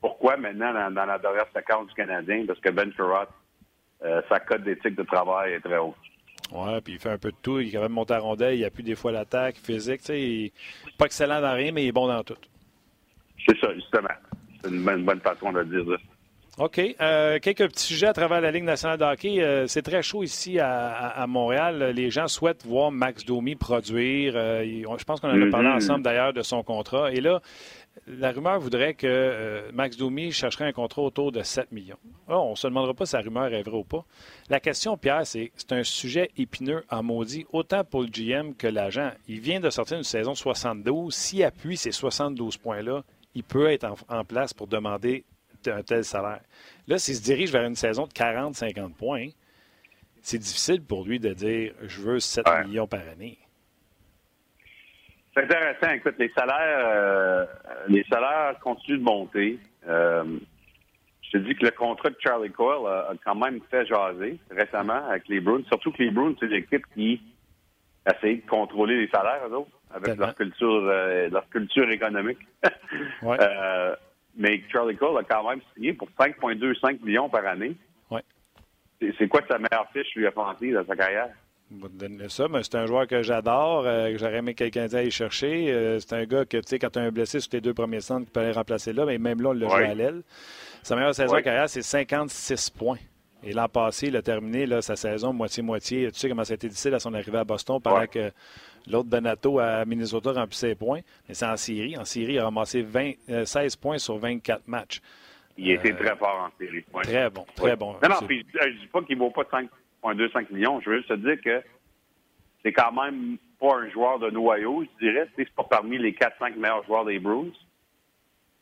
[0.00, 3.28] pourquoi maintenant dans, la dernière séquence du Canadien, parce que Ben Sherrod,
[4.04, 5.96] euh, sa cote d'éthique de travail est très haute.
[6.52, 7.60] Oui, puis il fait un peu de tout.
[7.60, 8.58] Il est quand même monté à rondelle.
[8.58, 10.00] Il appuie des fois l'attaque physique.
[10.00, 10.52] Tu sais, il n'est
[10.98, 12.36] pas excellent dans rien, mais il est bon dans tout.
[13.46, 14.08] C'est ça, justement.
[14.62, 16.64] C'est une bonne, façon de dire ça.
[16.64, 16.80] OK.
[17.00, 19.42] Euh, quelques petits sujets à travers la Ligue nationale de hockey.
[19.42, 21.92] Euh, c'est très chaud ici à, Montréal.
[21.94, 24.34] Les gens souhaitent voir Max Domi produire.
[24.36, 25.76] Euh, je pense qu'on en a parlé mm-hmm.
[25.76, 27.12] ensemble d'ailleurs de son contrat.
[27.12, 27.42] Et là,
[28.06, 31.98] la rumeur voudrait que euh, Max Domi chercherait un contrat autour de 7 millions.
[32.28, 34.04] on ne se demandera pas si sa rumeur est vraie ou pas.
[34.48, 38.66] La question, Pierre, c'est c'est un sujet épineux en maudit, autant pour le GM que
[38.66, 39.10] l'agent.
[39.28, 41.14] Il vient de sortir une saison 72.
[41.14, 43.02] S'il appuie ces 72 points-là,
[43.34, 45.24] il peut être en, place pour demander
[45.66, 46.40] un tel salaire.
[46.86, 49.28] Là, s'il se dirige vers une saison de 40-50 points,
[50.22, 53.38] c'est difficile pour lui de dire je veux 7 millions par année.
[55.36, 55.92] C'est intéressant.
[55.92, 57.46] Écoute, les salaires, euh,
[57.88, 59.58] les salaires continuent de monter.
[59.86, 60.38] Euh,
[61.20, 65.06] je te dis que le contrat de Charlie Coyle a, quand même fait jaser récemment
[65.08, 65.62] avec les Bruins.
[65.68, 67.20] Surtout que les Bruins, c'est l'équipe qui
[68.06, 72.38] essaie de contrôler les salaires, eux autres, avec leur culture, euh, leur culture économique.
[74.38, 77.76] mais Charlie Cole a quand même signé pour 5,25 millions par année.
[78.10, 78.22] Ouais.
[79.18, 81.28] C'est quoi sa meilleure fiche lui a pensé dans sa carrière?
[82.28, 85.72] Ça, mais c'est un joueur que j'adore, euh, que j'aurais aimé quelqu'un aller chercher.
[85.72, 87.74] Euh, c'est un gars que, tu sais, quand tu as un blessé sur tes deux
[87.74, 90.22] premiers centres, tu peux aller remplacer là, mais même là, on l'a joué à l'aile.
[90.82, 92.98] Sa meilleure saison carrière, c'est 56 points.
[93.42, 96.10] Et l'an passé, il a terminé là, sa saison moitié-moitié.
[96.10, 98.32] Tu sais comment ça a été difficile à son arrivée à Boston pendant que
[98.88, 101.00] l'autre Benato à Minnesota remplit ses points.
[101.28, 101.96] Mais c'est en Syrie.
[101.96, 103.12] En Syrie, il a ramassé 20,
[103.44, 105.00] 16 euh, points sur 24 matchs.
[105.58, 106.84] Il était très fort en série.
[107.02, 107.92] Très bon, très bon.
[108.02, 109.68] Non, non, puis je dis pas qu'il ne vaut pas 5
[110.02, 110.80] 1,25 millions.
[110.80, 111.62] Je veux juste te dire que
[112.62, 115.28] c'est quand même pas un joueur de noyau, je dirais.
[115.36, 117.52] C'est pas parmi les 4-5 meilleurs joueurs des Bruins.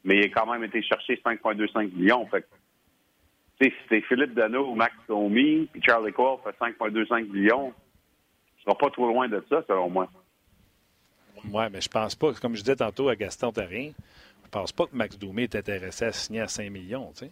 [0.05, 2.27] Mais il a quand même été cherché 5,25 millions.
[2.27, 2.47] Fait
[3.89, 8.91] c'est Philippe Dano ou Max Domi, puis Charlie Cole fait 5,25 millions, ne sera pas
[8.91, 10.09] trop loin de ça, selon moi.
[11.51, 13.93] Oui, mais je pense pas, comme je disais tantôt à Gaston Terrien,
[14.45, 17.31] je pense pas que Max Domi est intéressé à signer à 5 millions, tu sais.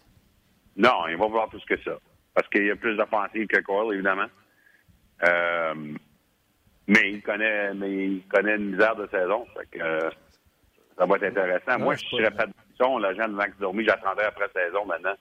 [0.76, 1.98] Non, il va vouloir plus que ça
[2.34, 4.26] parce qu'il y a plus d'offensive que Cole, évidemment.
[5.24, 5.74] Euh,
[6.88, 9.46] mais il connaît mais il connaît une misère de saison.
[9.56, 10.10] Fait que, euh,
[10.98, 11.78] ça va être intéressant.
[11.78, 12.52] Moi, je serais pas de
[13.00, 15.14] l'agent de Max Dormi, j'attendrai après saison maintenant.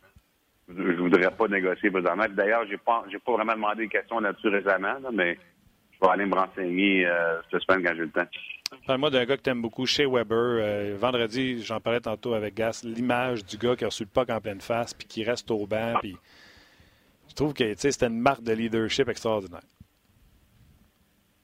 [0.67, 2.25] Je, ne voudrais pas négocier présentement.
[2.29, 5.37] D'ailleurs, j'ai pas j'ai pas vraiment demandé des questions là-dessus récemment, mais
[5.91, 8.25] je vais aller me renseigner euh, cette semaine quand j'ai le temps.
[8.87, 10.97] Parle-moi d'un gars que tu aimes beaucoup, chez Weber.
[10.97, 14.39] vendredi, j'en parlais tantôt avec Gas, l'image du gars qui a reçu le puck en
[14.39, 16.17] pleine face, puis qui reste au banc, puis
[17.31, 19.61] je trouve que c'était une marque de leadership extraordinaire.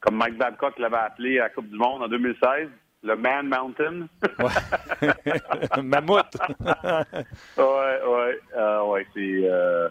[0.01, 2.67] Comme Mike Babcock l'avait appelé à la Coupe du Monde en 2016,
[3.03, 4.07] le Man Mountain.
[4.37, 5.81] Ouais.
[5.81, 6.35] Mammouth.
[6.59, 7.63] oui,
[8.05, 8.33] oui.
[8.57, 9.87] Euh, ouais, c'est euh,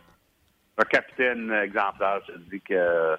[0.76, 2.20] un capitaine exemplaire.
[2.28, 3.16] Je te dis que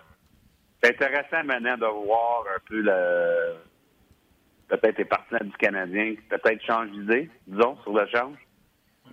[0.83, 3.55] c'est intéressant maintenant de voir un peu le
[4.67, 8.37] peut-être les partenaires du Canadien qui peut-être changent d'idée, disons, sur le change.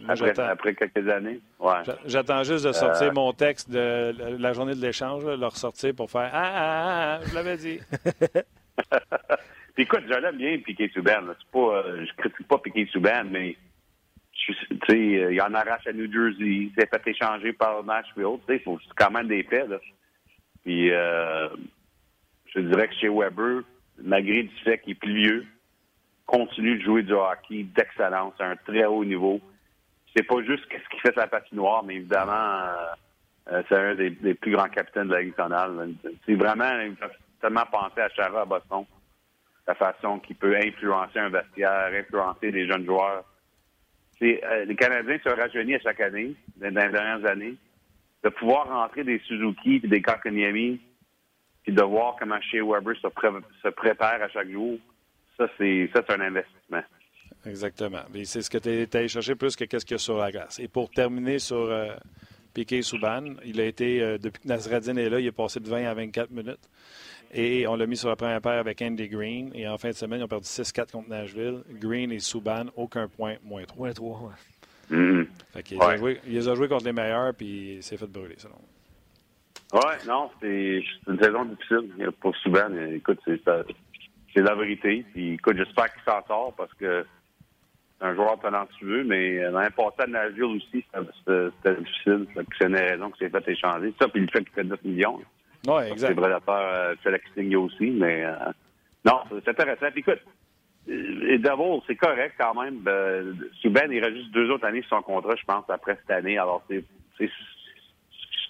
[0.08, 1.40] Après, quelques années.
[1.58, 1.82] Ouais.
[2.06, 3.12] J'attends juste de sortir euh.
[3.12, 7.26] mon texte de la journée de l'échange, le ressortir pour faire Ah, ah, ah, ah
[7.26, 7.80] je l'avais dit.
[9.74, 11.32] Puis écoute, je l'aime bien, Piquet Souban.
[11.52, 13.56] Pas, euh, je critique pas Piquet Souban, mais
[14.32, 14.54] tu
[14.88, 14.98] sais,
[15.32, 16.44] il en arrache à New Jersey.
[16.44, 18.38] Il s'est fait échanger par Nashville.
[18.46, 19.68] Tu sais, c'est quand même des faits.
[19.68, 19.78] Là.
[20.64, 21.48] Puis euh,
[22.54, 23.62] je dirais que chez Weber,
[24.02, 25.46] malgré du fait qu'il est plus vieux,
[26.26, 29.40] continue de jouer du hockey d'excellence à un très haut niveau
[30.14, 33.94] c'est pas juste ce qu'il fait sur la patinoire, mais évidemment, euh, euh, c'est un
[33.94, 35.34] des, plus grands capitaines de la Ligue.
[36.24, 36.70] C'est vraiment
[37.40, 38.84] tellement pensé à Chara à Boston,
[39.66, 43.24] la façon qu'il peut influencer un vestiaire, influencer les jeunes joueurs.
[44.22, 47.56] Euh, les Canadiens se rajeunissent à chaque année, dans les dernières années.
[48.22, 50.80] De pouvoir rentrer des Suzuki et des Kakanyami,
[51.62, 53.08] puis de voir comment Shea Weber se,
[53.62, 54.78] se prépare à chaque jour,
[55.36, 56.82] ça, c'est ça, c'est un investissement.
[57.46, 58.02] Exactement.
[58.24, 60.30] C'est ce que tu es allé chercher plus que qu'est-ce qu'il y a sur la
[60.30, 60.58] glace.
[60.58, 61.94] Et pour terminer sur euh,
[62.54, 65.68] Piquet Souban, il a été, euh, depuis que Nasradine est là, il est passé de
[65.68, 66.68] 20 à 24 minutes.
[67.32, 69.50] Et on l'a mis sur la première paire avec Andy Green.
[69.54, 71.62] Et en fin de semaine, ils ont perdu 6-4 contre Nashville.
[71.80, 73.78] Green et Souban, aucun point, moins 3.
[73.78, 74.96] Moins 3, ouais.
[74.96, 75.26] Mm-hmm.
[75.70, 78.34] il, a joué, il, les a joués contre les meilleurs, puis il s'est fait brûler,
[78.36, 79.80] selon moi.
[79.82, 82.70] Ouais, non, c'est une saison difficile pour Souban.
[82.92, 85.04] Écoute, c'est la vérité.
[85.12, 87.04] Puis écoute, j'espère qu'il s'en sort parce que
[88.00, 92.26] un joueur talentueux, mais dans l'important à Nashville aussi, c'était difficile.
[92.34, 93.94] C'est une raison que c'est fait échanger.
[94.00, 95.20] Ça, puis le fait qu'il fait 9 millions.
[95.66, 96.08] Oui, exact.
[96.08, 97.24] C'est prédateur euh, Félix
[97.56, 98.34] aussi, mais euh,
[99.04, 99.86] non, c'est intéressant.
[99.92, 100.20] Puis, écoute,
[100.88, 102.80] euh, et d'abord, c'est correct quand même.
[102.80, 106.10] Ben, Souben, il reste juste deux autres années sur son contrat, je pense, après cette
[106.10, 106.38] année.
[106.38, 106.84] Alors, c'est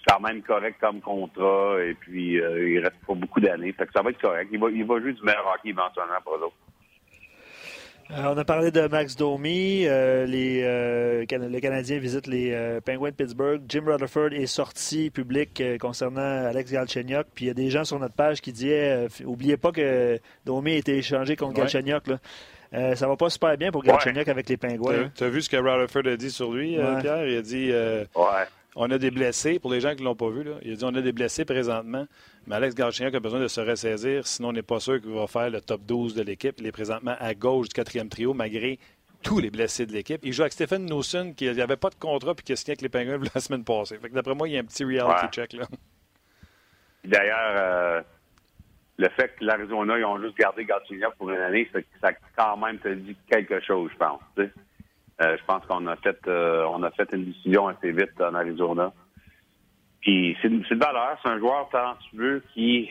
[0.07, 1.77] quand même correct comme contrat.
[1.83, 3.71] Et puis, il reste pas beaucoup d'années.
[3.71, 4.49] Fait que ça va être correct.
[4.51, 6.57] Il va, il va jouer du meilleur hockey éventuellement pour eux autres.
[8.11, 9.85] Euh, on a parlé de Max Domi.
[9.85, 13.61] Euh, les, euh, le Canadien visite les Penguins de Pittsburgh.
[13.67, 17.27] Jim Rutherford est sorti public concernant Alex Galchenyuk.
[17.33, 20.73] Puis il y a des gens sur notre page qui disaient Oubliez pas que Domi
[20.73, 21.61] a été échangé contre ouais.
[21.61, 22.07] Galchenyuk.
[22.07, 22.95] Là.
[22.95, 25.09] ça va pas super bien pour Galchenyuk avec les Penguins.
[25.15, 27.27] Tu as, vu ce que Rutherford a dit sur lui, Pierre?
[27.27, 27.71] Il a dit
[28.75, 29.57] On a des blessés.
[29.59, 31.13] Pour les gens qui ne l'ont pas vu, là, il a dit On a des
[31.13, 32.05] blessés présentement.
[32.47, 35.27] Mais Alex Galchenyuk a besoin de se ressaisir, sinon on n'est pas sûr qu'il va
[35.27, 36.55] faire le top 12 de l'équipe.
[36.59, 38.77] Il est présentement à gauche du quatrième trio, malgré
[39.23, 40.19] tous les blessés de l'équipe.
[40.23, 42.81] Il joue avec Stephen Newson, qui n'avait pas de contrat puis qui a signé avec
[42.81, 43.97] les Penguins la semaine passée.
[44.11, 45.65] d'après moi, il y a un petit reality check là.
[47.03, 48.01] D'ailleurs, euh,
[48.97, 51.69] le fait que l'Arizona, ils ont juste gardé Galchenyuk pour une année,
[52.01, 54.21] ça, quand même te dit quelque chose, je pense.
[55.19, 58.93] Je pense qu'on a fait euh, on a fait une décision assez vite en Arizona.
[60.01, 62.89] Puis c'est une, valeur, c'est un joueur talentueux qui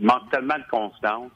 [0.00, 1.32] manque tellement de constance.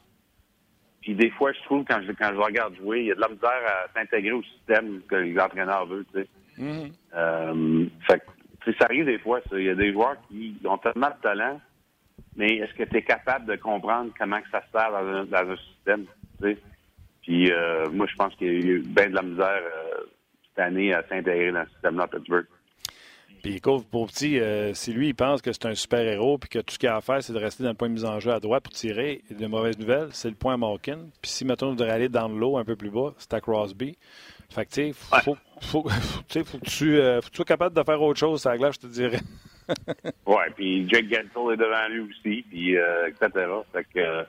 [1.01, 3.21] Puis des fois, je trouve, quand je, quand je regarde jouer, il y a de
[3.21, 6.29] la misère à s'intégrer au système que les entraîneurs veulent, tu sais.
[6.59, 6.93] Mm-hmm.
[7.15, 8.23] Euh, fait
[8.79, 9.59] ça arrive des fois, ça.
[9.59, 11.61] Il y a des joueurs qui ont tellement de talent,
[12.37, 15.25] mais est-ce que tu es capable de comprendre comment que ça se sert dans un,
[15.25, 16.07] dans un système?
[17.23, 20.05] Puis euh, moi, je pense qu'il y a eu bien de la misère euh,
[20.49, 22.47] cette année à s'intégrer dans ce système-là à Pittsburgh.
[23.43, 26.59] Puis écoute, pour petit, euh, si lui, il pense que c'est un super-héros puis que
[26.61, 28.21] tout ce qu'il a à faire, c'est de rester dans le point de mise en
[28.21, 30.99] jeu à droite pour tirer, de mauvaises nouvelles, c'est le point à Malkin.
[31.21, 33.97] Puis si, mettons, on devrait aller dans l'eau un peu plus bas, c'est à Crosby.
[34.49, 37.75] Fait que, tu sais, faut, faut, faut, faut, que tu, faut que tu sois capable
[37.75, 39.21] de faire autre chose à la glace, je te dirais.
[40.27, 43.47] ouais, puis Jake Gensel est devant lui aussi, puis euh, etc.
[43.73, 44.25] Fait que,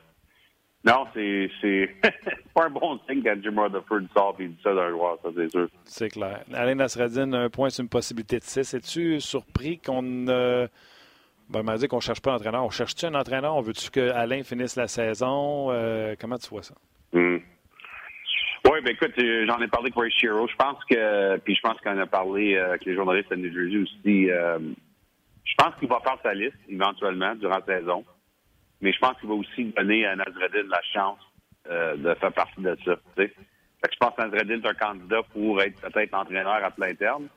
[0.86, 1.96] non, c'est c'est
[2.54, 5.50] pas un bon signe quand Jim Rutherford sort et dit ça d'un joueur, ça c'est
[5.50, 5.68] sûr.
[5.86, 6.44] C'est clair.
[6.54, 8.74] Alain Nasreddin, un point sur une possibilité de 6.
[8.74, 10.68] Es-tu surpris qu'on euh,
[11.50, 12.66] ben, m'a dit qu'on ne cherche pas un entraîneur.
[12.66, 13.56] On cherche-tu un entraîneur?
[13.56, 15.68] On veut-tu que Alain finisse la saison?
[15.72, 16.76] Euh, comment tu vois ça?
[17.14, 17.38] Mm.
[18.66, 20.48] Oui, ben écoute, euh, j'en ai parlé avec Ray Shiro.
[20.48, 23.54] Je pense que, puis je pense qu'on a parlé euh, avec les journalistes de New
[23.54, 24.28] Jersey aussi.
[25.46, 28.04] Je pense qu'il va faire sa liste éventuellement durant la saison
[28.84, 31.20] mais je pense qu'il va aussi donner à Nazreddin la chance
[31.72, 32.96] euh, de faire partie de ça.
[33.18, 37.28] Je pense que Nazreddin est un candidat pour être peut-être entraîneur à plein terme,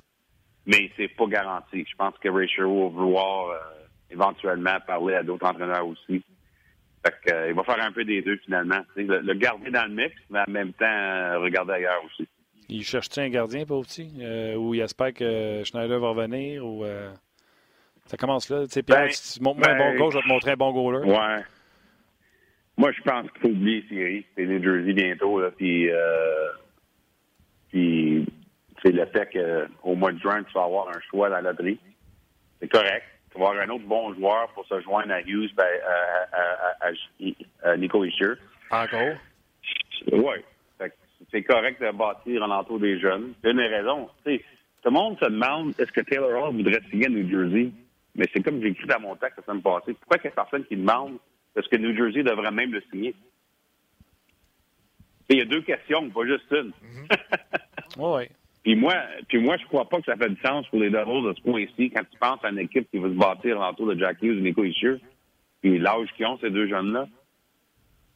[0.67, 1.87] mais c'est pas garanti.
[1.89, 3.59] Je pense que Ray Sherwood va vouloir euh,
[4.11, 6.25] éventuellement parler à d'autres entraîneurs aussi.
[7.05, 8.81] Fait que, euh, il va faire un peu des deux finalement.
[8.97, 12.27] Le, le, garder dans le mix, mais en même temps regarder ailleurs aussi.
[12.69, 14.11] Il cherche-tu un gardien, pour petit?
[14.57, 16.67] ou il espère que Schneider va revenir?
[16.67, 16.85] ou
[18.07, 18.67] ça commence là.
[18.67, 21.11] Tu ben, tu montres-moi un bon ben, coach, je vais te montrer un bon goaler.
[21.11, 21.43] Ouais.
[22.77, 24.27] Moi, je pense qu'il faut oublier série.
[24.35, 25.41] C'est New Jersey bientôt.
[25.41, 26.49] Là, puis, euh,
[27.71, 28.27] puis
[28.83, 31.79] c'est le fait qu'au mois de juin, tu vas avoir un choix dans la loterie.
[32.61, 33.05] C'est correct.
[33.33, 35.67] Tu vas avoir un autre bon joueur pour se joindre à Hughes, ben,
[36.33, 38.35] à, à, à, Nico Isher.
[38.71, 39.17] Encore?
[40.13, 40.37] Oui.
[41.33, 43.33] C'est correct de bâtir en entour des jeunes.
[43.43, 44.09] C'est une raison.
[44.25, 44.31] tout
[44.85, 47.73] le monde se demande est-ce que Taylor Hall voudrait signer à New Jersey?
[48.17, 49.95] Mais c'est comme j'ai écrit dans mon texte la semaine passée.
[49.95, 51.19] Pourquoi il y a personne qui demande?
[51.55, 53.15] Est-ce que New Jersey devrait même le signer?
[55.29, 56.73] Il y a deux questions, pas juste une.
[57.99, 58.25] oui.
[58.67, 58.95] Puis moi,
[59.29, 61.43] puis moi, je crois pas que ça fait du sens pour les Devils de ce
[61.43, 64.39] point-ci quand tu penses à une équipe qui veut se bâtir l'entour de Jack Hughes
[64.39, 64.97] et Nico Ishier,
[65.63, 67.07] puis l'âge qu'ils ont, ces deux jeunes-là.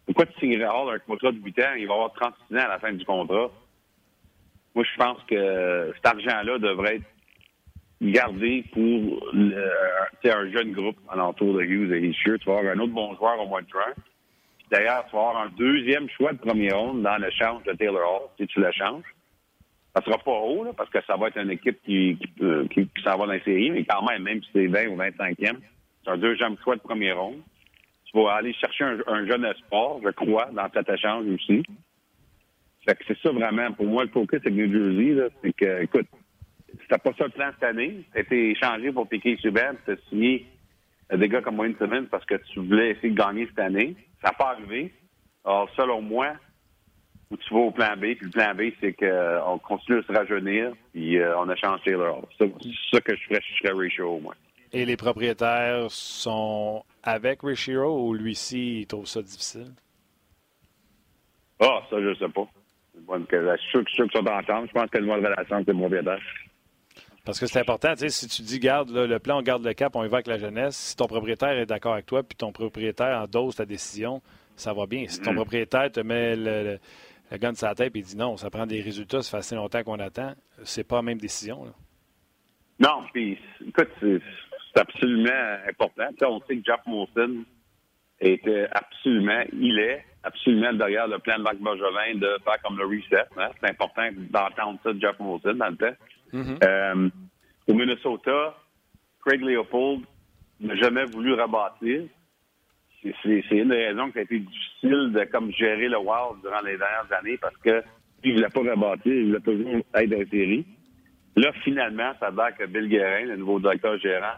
[0.06, 1.74] Pourquoi tu signerais Hall un contrat de 8 ans?
[1.78, 3.48] Il va avoir 36 ans à la fin du contrat.
[4.74, 7.06] Moi, je pense que cet argent-là devrait être
[8.00, 12.38] garder pour un jeune groupe alentour de Hughes et Ishier.
[12.38, 13.92] Tu vas avoir un autre bon joueur au mois de juin.
[14.70, 18.00] D'ailleurs, tu vas avoir un deuxième choix de premier ronde dans le change de Taylor
[18.00, 19.04] Hall, si tu le changes.
[19.94, 22.16] Ça sera pas haut, là, parce que ça va être une équipe qui,
[22.70, 24.96] qui, qui, s'en va dans la série, mais quand même, même si c'est 20 ou
[24.96, 25.56] 25e,
[26.04, 27.40] c'est un deuxième choix de premier ronde.
[28.04, 31.64] Tu vas aller chercher un, jeune espoir, je crois, dans cet échange aussi.
[32.86, 36.06] Fait que c'est ça vraiment, pour moi, le focus avec New Jersey, c'est que, écoute,
[36.82, 38.04] c'était pas ça le plan cette année.
[38.12, 40.46] Tu été échangé pour piquer Subban, tu as signé
[41.12, 43.96] des gars comme Wayne Simmons parce que tu voulais essayer de gagner cette année.
[44.22, 44.92] Ça n'a pas arrivé.
[45.44, 46.34] Alors, selon moi,
[47.30, 50.12] où tu vas au plan B, puis le plan B, c'est qu'on continue à se
[50.12, 52.28] rajeunir, puis euh, on a changé Taylor.
[52.38, 52.52] C'est
[52.92, 54.34] ça que je ferais, je ferais Ratio au moins.
[54.72, 59.72] Et les propriétaires sont avec Richiro ou lui-ci, il trouve ça difficile?
[61.60, 62.46] Ah, ça, je sais pas.
[62.94, 64.66] Je suis sûr, qu'ils sont entendre.
[64.68, 66.20] Je pense que le mot de relation avec les propriétaires.
[67.30, 69.72] Parce que c'est important, tu sais, si tu dis, garde le plan, on garde le
[69.72, 72.36] cap, on y va avec la jeunesse, si ton propriétaire est d'accord avec toi, puis
[72.36, 74.20] ton propriétaire endosse ta décision,
[74.56, 75.06] ça va bien.
[75.06, 75.36] Si ton mm.
[75.36, 76.80] propriétaire te met le,
[77.30, 79.54] le, gun sur la tête et dit non, ça prend des résultats, ça fait assez
[79.54, 81.72] longtemps qu'on attend, c'est pas la même décision.
[82.80, 86.08] Non, puis écoute, c'est absolument important.
[86.22, 87.44] on sait que Jeff Molson
[88.20, 92.86] était absolument, il est absolument derrière le plan de Marc Bergevin de faire comme le
[92.86, 93.24] reset.
[93.36, 93.50] Hein.
[93.60, 95.96] C'est important d'entendre ça de Jeff Molson dans le temps.
[96.32, 96.58] Mm-hmm.
[96.64, 97.08] Euh,
[97.68, 98.56] au Minnesota,
[99.24, 100.02] Craig Leopold
[100.60, 102.02] n'a jamais voulu rebâtir.
[103.02, 106.60] C'est une des raisons que ça a été difficile de comme gérer le Wild durant
[106.60, 107.82] les dernières années parce que
[108.22, 110.66] il ne voulait pas rebâtir, il voulait toujours être dans série.
[111.36, 114.36] Là, finalement, ça a que Bill Guérin, le nouveau directeur gérant,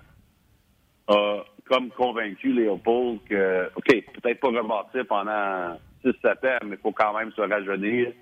[1.08, 6.92] a comme convaincu Léopold que, OK, peut-être pas rebâtir pendant 6-7 ans, mais il faut
[6.92, 8.12] quand même se rajeunir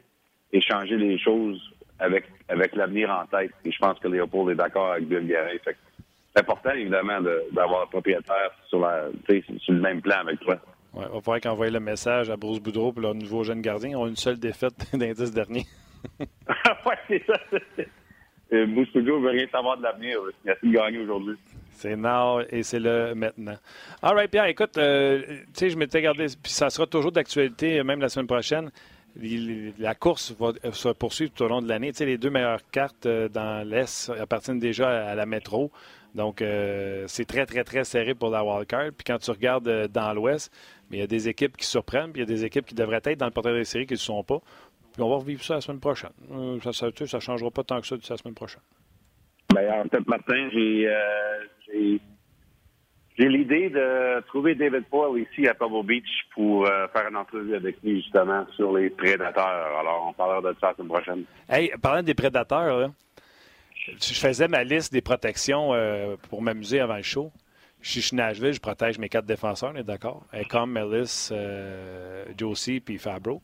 [0.53, 1.61] et changer les choses
[2.01, 3.53] avec, avec l'avenir en tête.
[3.65, 5.57] Et je pense que Léopold est d'accord avec Bill Guérin.
[5.65, 7.21] C'est important, évidemment,
[7.53, 10.57] d'avoir un propriétaire sur, la, sur le même plan avec toi.
[10.93, 13.91] Ouais, on va pouvoir envoyer le message à Bruce Boudreau pour leur nouveau jeune gardien.
[13.91, 15.65] Ils ont une seule défaite d'indice dernier.
[16.21, 17.39] oui, c'est ça.
[18.53, 20.19] Euh, Bruce Boudreau veut rien savoir de l'avenir.
[20.45, 21.37] Il a su gagner aujourd'hui.
[21.73, 23.57] C'est now et c'est le maintenant.
[24.03, 27.83] All right, Pierre, écoute, euh, tu sais, je m'étais gardé, puis ça sera toujours d'actualité,
[27.85, 28.71] même la semaine prochaine.
[29.17, 31.93] La course va se poursuivre tout au long de l'année.
[31.93, 35.71] Tu sais, les deux meilleures cartes dans l'Est appartiennent déjà à la métro.
[36.15, 36.43] Donc,
[37.07, 38.91] c'est très, très, très serré pour la wildcard.
[38.97, 40.53] Puis quand tu regardes dans l'Ouest,
[40.91, 43.01] il y a des équipes qui surprennent, puis il y a des équipes qui devraient
[43.05, 44.41] être dans le portrait des séries qui ne sont pas.
[44.93, 46.11] Puis on va revivre ça la semaine prochaine.
[46.73, 48.63] ça ne changera pas tant que ça la semaine prochaine.
[49.55, 52.01] Ben, en fait, Martin, j'ai
[53.21, 57.55] j'ai l'idée de trouver David Paul ici à Pebble Beach pour euh, faire une entrevue
[57.55, 59.79] avec lui, justement, sur les prédateurs.
[59.79, 61.25] Alors, on parlera de ça la semaine prochaine.
[61.47, 62.91] Hey, parlant des prédateurs,
[63.77, 67.31] je faisais ma liste des protections euh, pour m'amuser avant le show.
[67.83, 70.25] Je suis Nashville, je protège mes quatre défenseurs, on est d'accord?
[70.49, 73.43] Comme Mellis, euh, Josie puis Fabro.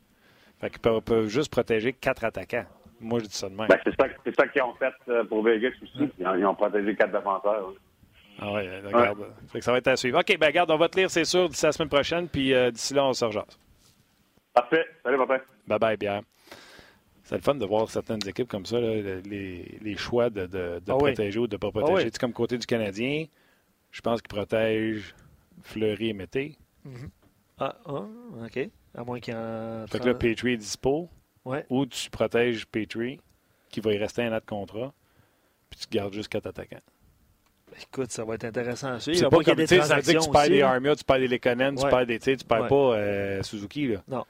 [0.58, 2.64] Fait qu'ils peuvent, juste protéger quatre attaquants.
[2.98, 3.66] Moi, je dis ça de même.
[3.68, 4.06] Ben, c'est ça,
[4.38, 6.10] ça qu'ils ont fait pour Vegas aussi.
[6.18, 7.74] Ils ont, protégé quatre défenseurs.
[8.38, 9.26] Ah oui, regarde.
[9.60, 10.18] ça va être à suivre.
[10.18, 12.70] OK, ben regarde, on va te lire, c'est sûr, d'ici la semaine prochaine, puis euh,
[12.70, 13.58] d'ici là, on se rejase.
[14.52, 14.86] Parfait.
[15.02, 15.40] Salut, papa.
[15.66, 16.22] Bye bye, Pierre.
[17.24, 20.92] C'est le fun de voir certaines équipes comme ça, les, les, choix de, de, de
[20.92, 22.10] ah protéger ou de ne pas ah protéger.
[22.10, 23.26] tu comme côté du Canadien,
[23.90, 25.14] je pense qu'ils protègent
[25.62, 26.56] Fleury et Mété.
[26.86, 27.08] Mm-hmm.
[27.58, 28.04] ah, ah,
[28.44, 28.70] OK.
[28.94, 31.08] À moins qu'il y ait Fait que là, Petrie est dispo.
[31.70, 33.20] Ou tu protèges Petrie,
[33.70, 34.92] qui va y rester un an de contrat,
[35.70, 36.80] puis tu gardes juste quatre attaquants.
[37.82, 39.18] Écoute, ça va être intéressant à suivre.
[39.18, 41.74] C'est pas comme, ça veut dire que tu perds des Armia, tu perds des Lekonen,
[41.76, 44.02] tu perds des, tu perds pas euh, Suzuki, là.
[44.08, 44.24] Non.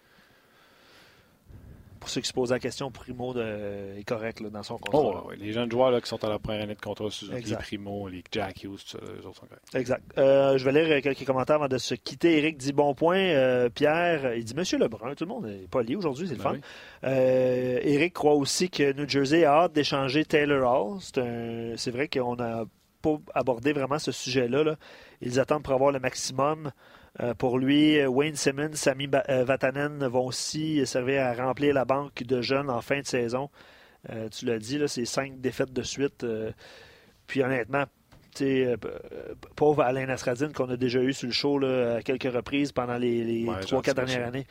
[2.00, 5.24] Pour ceux qui se posent la question, Primo de, est correct là, dans son contrat.
[5.26, 8.08] Oh, Les jeunes joueurs là, qui sont à la première année de contrat, Suzuki, Primo,
[8.08, 9.74] les Jack Hughes, tout ça, les autres sont corrects.
[9.74, 10.04] Exact.
[10.16, 12.38] Euh, je vais lire quelques commentaires avant de se quitter.
[12.38, 13.18] Eric dit bon point.
[13.18, 16.42] Euh, Pierre, il dit Monsieur Lebrun, tout le monde n'est pas lié aujourd'hui, c'est le
[16.42, 16.60] ben
[17.02, 17.08] fun.
[17.10, 21.00] Eric croit aussi que New Jersey a hâte d'échanger Taylor Hall.
[21.76, 22.66] C'est vrai qu'on a
[23.34, 24.76] aborder vraiment ce sujet-là.
[25.20, 26.70] Ils attendent pour avoir le maximum.
[27.20, 32.22] Euh, pour lui, Wayne Simmons, Sami euh, Vatanen vont aussi servir à remplir la banque
[32.22, 33.48] de jeunes en fin de saison.
[34.10, 36.26] Euh, tu l'as dit, c'est cinq défaites de suite.
[37.26, 37.84] puis honnêtement,
[39.56, 43.46] pauvre Alain Nasradine qu'on a déjà eu sur le show à quelques reprises pendant les,
[43.62, 44.46] trois, quatre dernières années.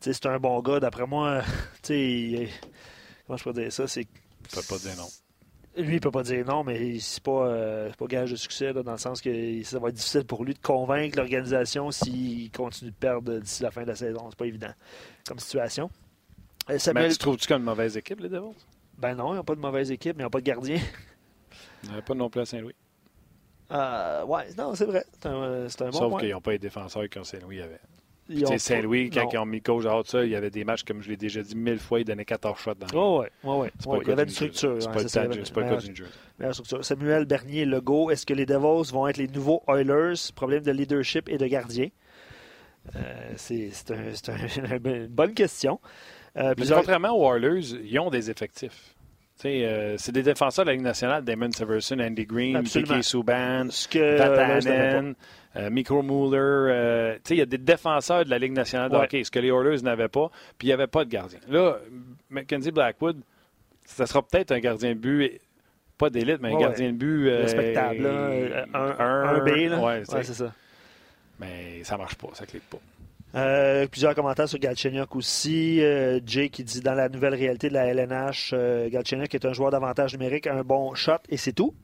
[0.00, 0.80] C'est un bon gars.
[0.80, 1.42] D'après moi,
[1.86, 3.86] comment je peux dire ça?
[3.86, 4.06] C'est,
[4.52, 5.08] pas dire non.
[5.76, 8.90] Lui, il peut pas dire non, mais c'est pas, euh, pas gage de succès, dans
[8.90, 12.96] le sens que ça va être difficile pour lui de convaincre l'organisation s'il continue de
[12.96, 14.26] perdre d'ici la fin de la saison.
[14.30, 14.72] C'est pas évident
[15.26, 15.88] comme situation.
[16.68, 17.12] Euh, Samuel...
[17.12, 18.56] tu trouves-tu comme une mauvaise équipe, les Devils?
[18.98, 20.78] Ben non, ils n'ont pas de mauvaise équipe, mais ils n'ont pas de gardien.
[21.84, 22.74] Ils n'ont pas non plus à Saint-Louis.
[23.70, 25.02] Euh, ouais, non, c'est vrai.
[25.12, 27.80] C'est un, un, bon Sauf qu'ils n'ont pas les défenseurs qu'un Saint-Louis avait.
[28.58, 31.08] Saint-Louis, quand ils ont mis coach out ça, il y avait des matchs, comme je
[31.08, 33.98] l'ai déjà dit mille fois, ils donnaient 14 shots dans oh, ouais, ouais, ouais.
[34.02, 34.76] Il y avait une structure.
[34.80, 36.82] C'est pas, pas, le cas d'une structure.
[36.82, 40.32] Samuel Bernier, Legault, est-ce que les Devils vont être les nouveaux Oilers?
[40.34, 41.88] Problème de leadership et de gardien.
[42.96, 43.70] Euh, c'est
[44.84, 45.80] une bonne question.
[46.36, 48.94] Euh, Contrairement aux Oilers, ils ont des effectifs.
[49.44, 55.14] Euh, c'est des défenseurs de la Ligue nationale, Damon Severson, Andy Green, Piquet Souban, Vatanen,
[55.56, 56.38] euh, Mikro Muller.
[56.38, 59.48] Euh, il y a des défenseurs de la Ligue nationale de hockey, ce que les
[59.48, 61.40] Oilers n'avaient pas, puis il n'y avait pas de gardien.
[61.48, 61.78] Là,
[62.28, 63.20] Mackenzie Blackwood,
[63.84, 65.40] ça sera peut-être un gardien de but,
[65.98, 67.28] pas d'élite, mais un gardien de but.
[67.28, 68.06] Respectable,
[68.74, 69.82] un, B.
[69.82, 70.52] Ouais, c'est ça.
[71.38, 72.78] Mais ça marche pas, ça clique pas.
[73.34, 75.82] Euh, plusieurs commentaires sur Galchenyuk aussi.
[75.82, 79.52] Euh, Jay qui dit dans la nouvelle réalité de la LNH, euh, Galchenyuk est un
[79.52, 81.74] joueur d'avantage numérique, un bon shot et c'est tout.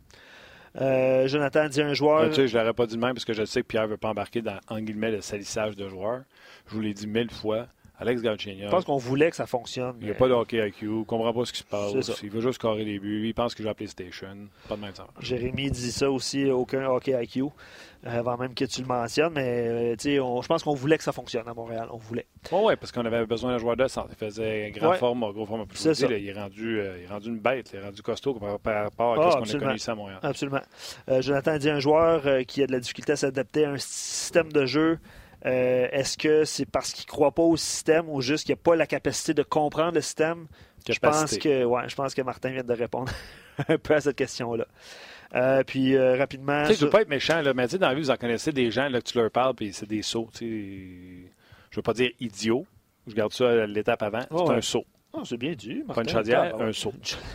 [0.81, 2.33] Euh, Jonathan dit un joueur.
[2.33, 4.09] je l'aurais pas dit de même parce que je sais que Pierre ne veut pas
[4.11, 6.22] embarquer dans guillemets, le salissage de joueurs.
[6.68, 7.66] Je vous l'ai dit mille fois.
[7.99, 8.64] Alex Galchenyuk.
[8.64, 9.97] Je pense qu'on voulait que ça fonctionne.
[10.01, 12.20] Il n'y a pas de hockey IQ, il ne comprend pas ce qui se passe.
[12.22, 13.26] Il veut juste carrer les buts.
[13.26, 14.49] Il pense qu'il joue à PlayStation.
[14.68, 15.07] Pas de même ça.
[15.20, 17.49] Jérémy dit ça aussi, aucun hockey IQ, euh,
[18.05, 19.32] avant même que tu le mentionnes.
[19.34, 21.88] Mais euh, on, je pense qu'on voulait que ça fonctionne à Montréal.
[21.90, 22.26] On voulait.
[22.53, 24.09] oui, parce qu'on avait besoin d'un joueur de centre.
[24.11, 25.64] Il faisait grand forme, gros forme.
[25.72, 26.07] C'est ça.
[26.07, 27.70] il, est rendu, euh, il est rendu une bête.
[27.72, 30.18] Il est rendu costaud par rapport à ah, ce qu'on a connu ici à Montréal.
[30.22, 30.61] Absolument.
[31.20, 34.66] Jonathan dit un joueur qui a de la difficulté à s'adapter à un système de
[34.66, 34.99] jeu
[35.47, 38.61] euh, est-ce que c'est parce qu'il ne croit pas au système ou juste qu'il n'a
[38.62, 40.47] pas la capacité de comprendre le système?
[40.88, 43.11] Je pense, que, ouais, je pense que Martin vient de répondre
[43.68, 44.66] un peu à cette question-là.
[45.34, 46.62] Euh, puis euh, rapidement.
[46.62, 48.16] Tu sais, je ne veux pas être méchant, là, mais dans la vie, vous en
[48.16, 50.28] connaissez des gens là, que tu leur parles, puis c'est des sauts.
[50.40, 52.66] Je ne veux pas dire idiot.
[53.07, 54.22] Je garde ça à l'étape avant.
[54.30, 54.84] c'est un saut.
[55.12, 55.82] Oh, c'est bien dit.
[55.86, 55.94] Martin.
[55.94, 56.92] Pas une chaudière, un saut.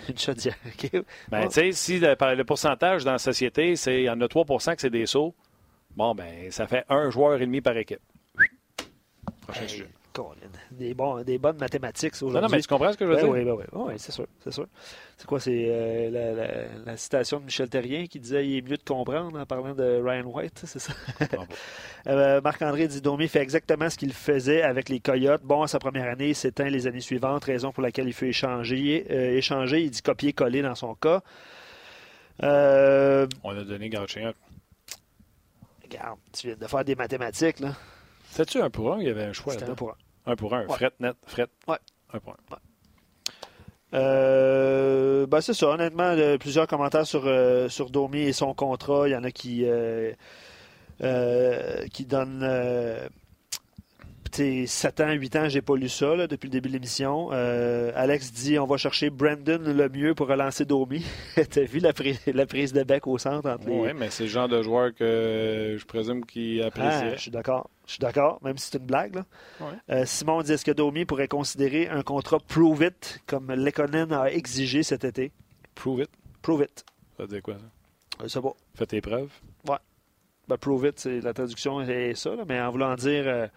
[0.08, 1.04] Une chaudière, OK.
[1.30, 4.28] Ben, tu sais, si le, le, pourcentage dans la société, c'est il y en a
[4.28, 5.34] 3 que c'est des sauts,
[5.96, 8.00] Bon, ben, ça fait un joueur et demi par équipe.
[9.42, 9.88] Prochain sujet.
[10.72, 12.36] des, bons, des bonnes mathématiques aujourd'hui.
[12.36, 13.32] Non, non, mais tu comprends ce que je veux ben dire?
[13.32, 14.68] Oui, ben oui, oui, c'est sûr, c'est sûr.
[15.18, 18.62] C'est quoi, c'est euh, la, la, la, citation de Michel Terrien qui disait «Il est
[18.62, 20.94] mieux de comprendre» en parlant de Ryan White, c'est ça?
[22.08, 25.44] euh, Marc-André dit «Domi fait exactement ce qu'il faisait avec les Coyotes.
[25.44, 28.30] Bon, à sa première année, il s'éteint les années suivantes, raison pour laquelle il fait
[28.30, 29.06] échanger.
[29.10, 31.22] Euh, échanger il dit copier-coller dans son cas.
[32.42, 34.32] On a donné Gauthier.
[35.92, 37.74] Regarde, tu viens de faire des mathématiques, là.
[38.30, 39.96] C'était-tu un pour un il y avait un choix C'était un pour un.
[40.26, 40.66] Un pour un.
[40.66, 40.76] Ouais.
[40.76, 41.48] Fret, net, fret.
[41.68, 41.78] Ouais.
[42.14, 42.54] Un pour un.
[42.54, 42.60] Ouais.
[43.94, 49.10] Euh, ben c'est ça, honnêtement, euh, plusieurs commentaires sur, euh, sur Domi et son contrat.
[49.10, 50.14] Il y en a qui, euh,
[51.04, 52.48] euh, qui donnent
[54.36, 57.30] 7 ans, 8 ans, j'ai pas lu ça là, depuis le début de l'émission.
[57.32, 61.06] Euh, Alex dit on va chercher Brandon le mieux pour relancer Domi.
[61.50, 63.80] T'as vu la, prise, la prise de bec au centre entre les...
[63.80, 66.88] Oui, mais c'est le genre de joueur que je présume qu'il apprécie.
[67.04, 67.70] Ah, je suis d'accord.
[67.88, 69.16] Je suis d'accord, même si c'est une blague.
[69.16, 69.26] Là.
[69.60, 69.68] Ouais.
[69.90, 74.32] Euh, Simon dit est-ce que Domi pourrait considérer un contrat prove it comme Lekonen a
[74.32, 75.32] exigé cet été?
[75.76, 76.10] Prove it.
[76.42, 76.86] Prove it.
[77.18, 78.24] Ça veut dire quoi ça?
[78.24, 78.54] Euh, C'est bon.
[78.76, 79.32] Fais tes preuves.
[79.68, 79.78] Ouais.
[80.48, 83.24] Ben, prove it, c'est la traduction est ça, là, mais en voulant dire.
[83.28, 83.48] Euh,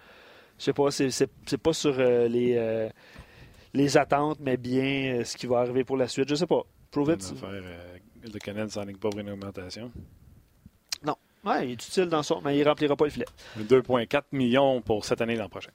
[0.58, 2.88] je sais pas, c'est pas sur euh, les, euh,
[3.72, 6.28] les attentes, mais bien euh, ce qui va arriver pour la suite.
[6.28, 6.62] Je sais pas.
[6.90, 7.32] Prove it.
[7.32, 7.62] Affaire,
[8.22, 9.90] le Canada ne s'enligne pas pour une augmentation?
[11.04, 11.16] Non.
[11.44, 13.26] Ouais, il est utile dans son, mais il remplira pas le filet.
[13.58, 15.72] 2,4 millions pour cette année l'an prochain.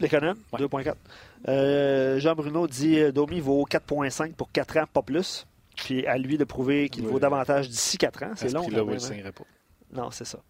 [0.00, 0.60] Les Conan, ouais.
[0.60, 2.18] 2,4.
[2.18, 5.46] Jean Bruno dit Domi vaut 4,5 pour 4 ans, pas plus.
[5.76, 7.12] Puis à lui de prouver qu'il oui.
[7.12, 8.32] vaut davantage d'ici 4 ans.
[8.34, 8.68] C'est long.
[8.68, 9.44] Là, ne pas?
[9.92, 10.40] Non, c'est ça.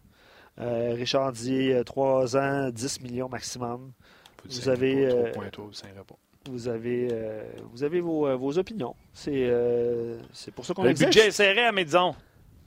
[0.59, 3.91] Euh, Richard dit euh, 3 ans, 10 millions maximum.
[4.45, 5.31] Vous avez, euh,
[6.45, 7.07] vous avez,
[7.71, 8.95] vous avez vos, vos opinions.
[9.13, 12.15] C'est pour ça qu'on Le budget est serré à Médison.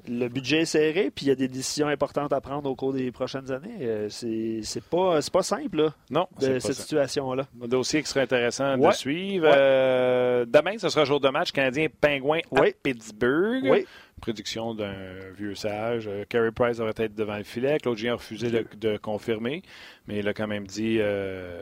[0.09, 2.93] Le budget est serré, puis il y a des décisions importantes à prendre au cours
[2.93, 4.09] des prochaines années.
[4.09, 7.47] C'est pas, pas simple là, non, de cette situation-là.
[7.63, 8.89] Un dossier qui serait intéressant ouais.
[8.89, 9.47] de suivre.
[9.47, 10.45] Ouais.
[10.47, 12.75] demain, ce sera jour de match canadien-pingouin à oui.
[12.83, 13.65] Pittsburgh.
[13.65, 13.87] Oui
[14.23, 14.95] prédiction d'un
[15.37, 16.09] vieux sage.
[16.09, 17.79] Euh, Carey Price aurait été devant le filet.
[17.79, 19.63] Claude Gien a refusé de, de, confirmer,
[20.07, 21.61] mais il a quand même dit euh,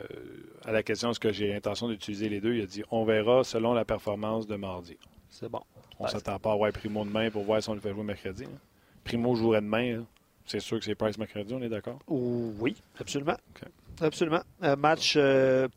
[0.64, 3.42] à la question est-ce que j'ai l'intention d'utiliser les deux, il a dit on verra
[3.42, 4.96] selon la performance de mardi.
[5.30, 5.62] C'est bon.
[5.98, 8.04] On ne s'attend pas à voir Primo demain pour voir si on le fait jouer
[8.04, 8.44] mercredi.
[8.44, 8.58] Hein.
[9.04, 10.00] Primo jouerait demain.
[10.00, 10.06] Hein.
[10.46, 11.98] C'est sûr que c'est Price mercredi, on est d'accord?
[12.08, 13.36] Oui, absolument.
[13.56, 13.70] Okay.
[14.00, 14.42] Absolument.
[14.60, 15.68] Un match euh,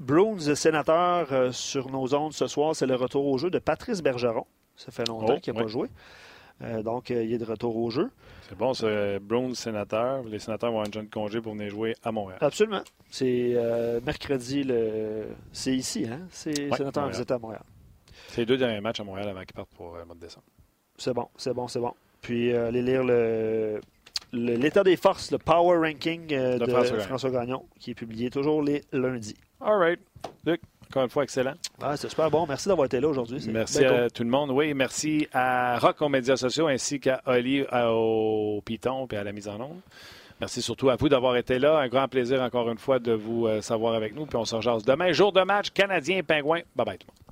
[0.00, 4.02] Bruins sénateur euh, sur nos ondes ce soir, c'est le retour au jeu de Patrice
[4.02, 4.46] Bergeron.
[4.78, 5.88] Ça fait longtemps oh, qu'il n'a pas joué.
[6.62, 8.10] Euh, donc, euh, il est de retour au jeu.
[8.48, 10.22] C'est bon, c'est Browns sénateur.
[10.24, 12.38] Les sénateurs vont avoir un jeune congé pour venir jouer à Montréal.
[12.40, 12.82] Absolument.
[13.10, 15.26] C'est euh, mercredi, le...
[15.52, 16.20] c'est ici, hein?
[16.30, 17.62] C'est ouais, sénateur visite à Montréal.
[18.28, 20.46] C'est les deux derniers matchs à Montréal avant qu'ils partent pour le mois de décembre.
[20.96, 21.92] C'est bon, c'est bon, c'est bon.
[22.22, 23.80] Puis, euh, aller lire le
[24.32, 28.62] l'état des forces, le Power Ranking de, de François, François Gagnon, qui est publié toujours
[28.62, 29.36] les lundis.
[29.60, 30.00] All right.
[30.44, 30.60] Luc,
[30.90, 31.54] encore une fois, excellent.
[31.82, 32.46] Ah, c'est super bon.
[32.46, 33.44] Merci d'avoir été là aujourd'hui.
[33.50, 34.10] Merci à cool.
[34.10, 34.50] tout le monde.
[34.50, 39.32] Oui, merci à Rock aux médias sociaux ainsi qu'à Oli au Python et à la
[39.32, 39.80] mise en onde.
[40.40, 41.78] Merci surtout à vous d'avoir été là.
[41.78, 44.24] Un grand plaisir encore une fois de vous euh, savoir avec nous.
[44.24, 45.12] Puis on se rejase demain.
[45.12, 46.60] Jour de match canadien-pingouin.
[46.76, 47.27] Bye bye tout le monde.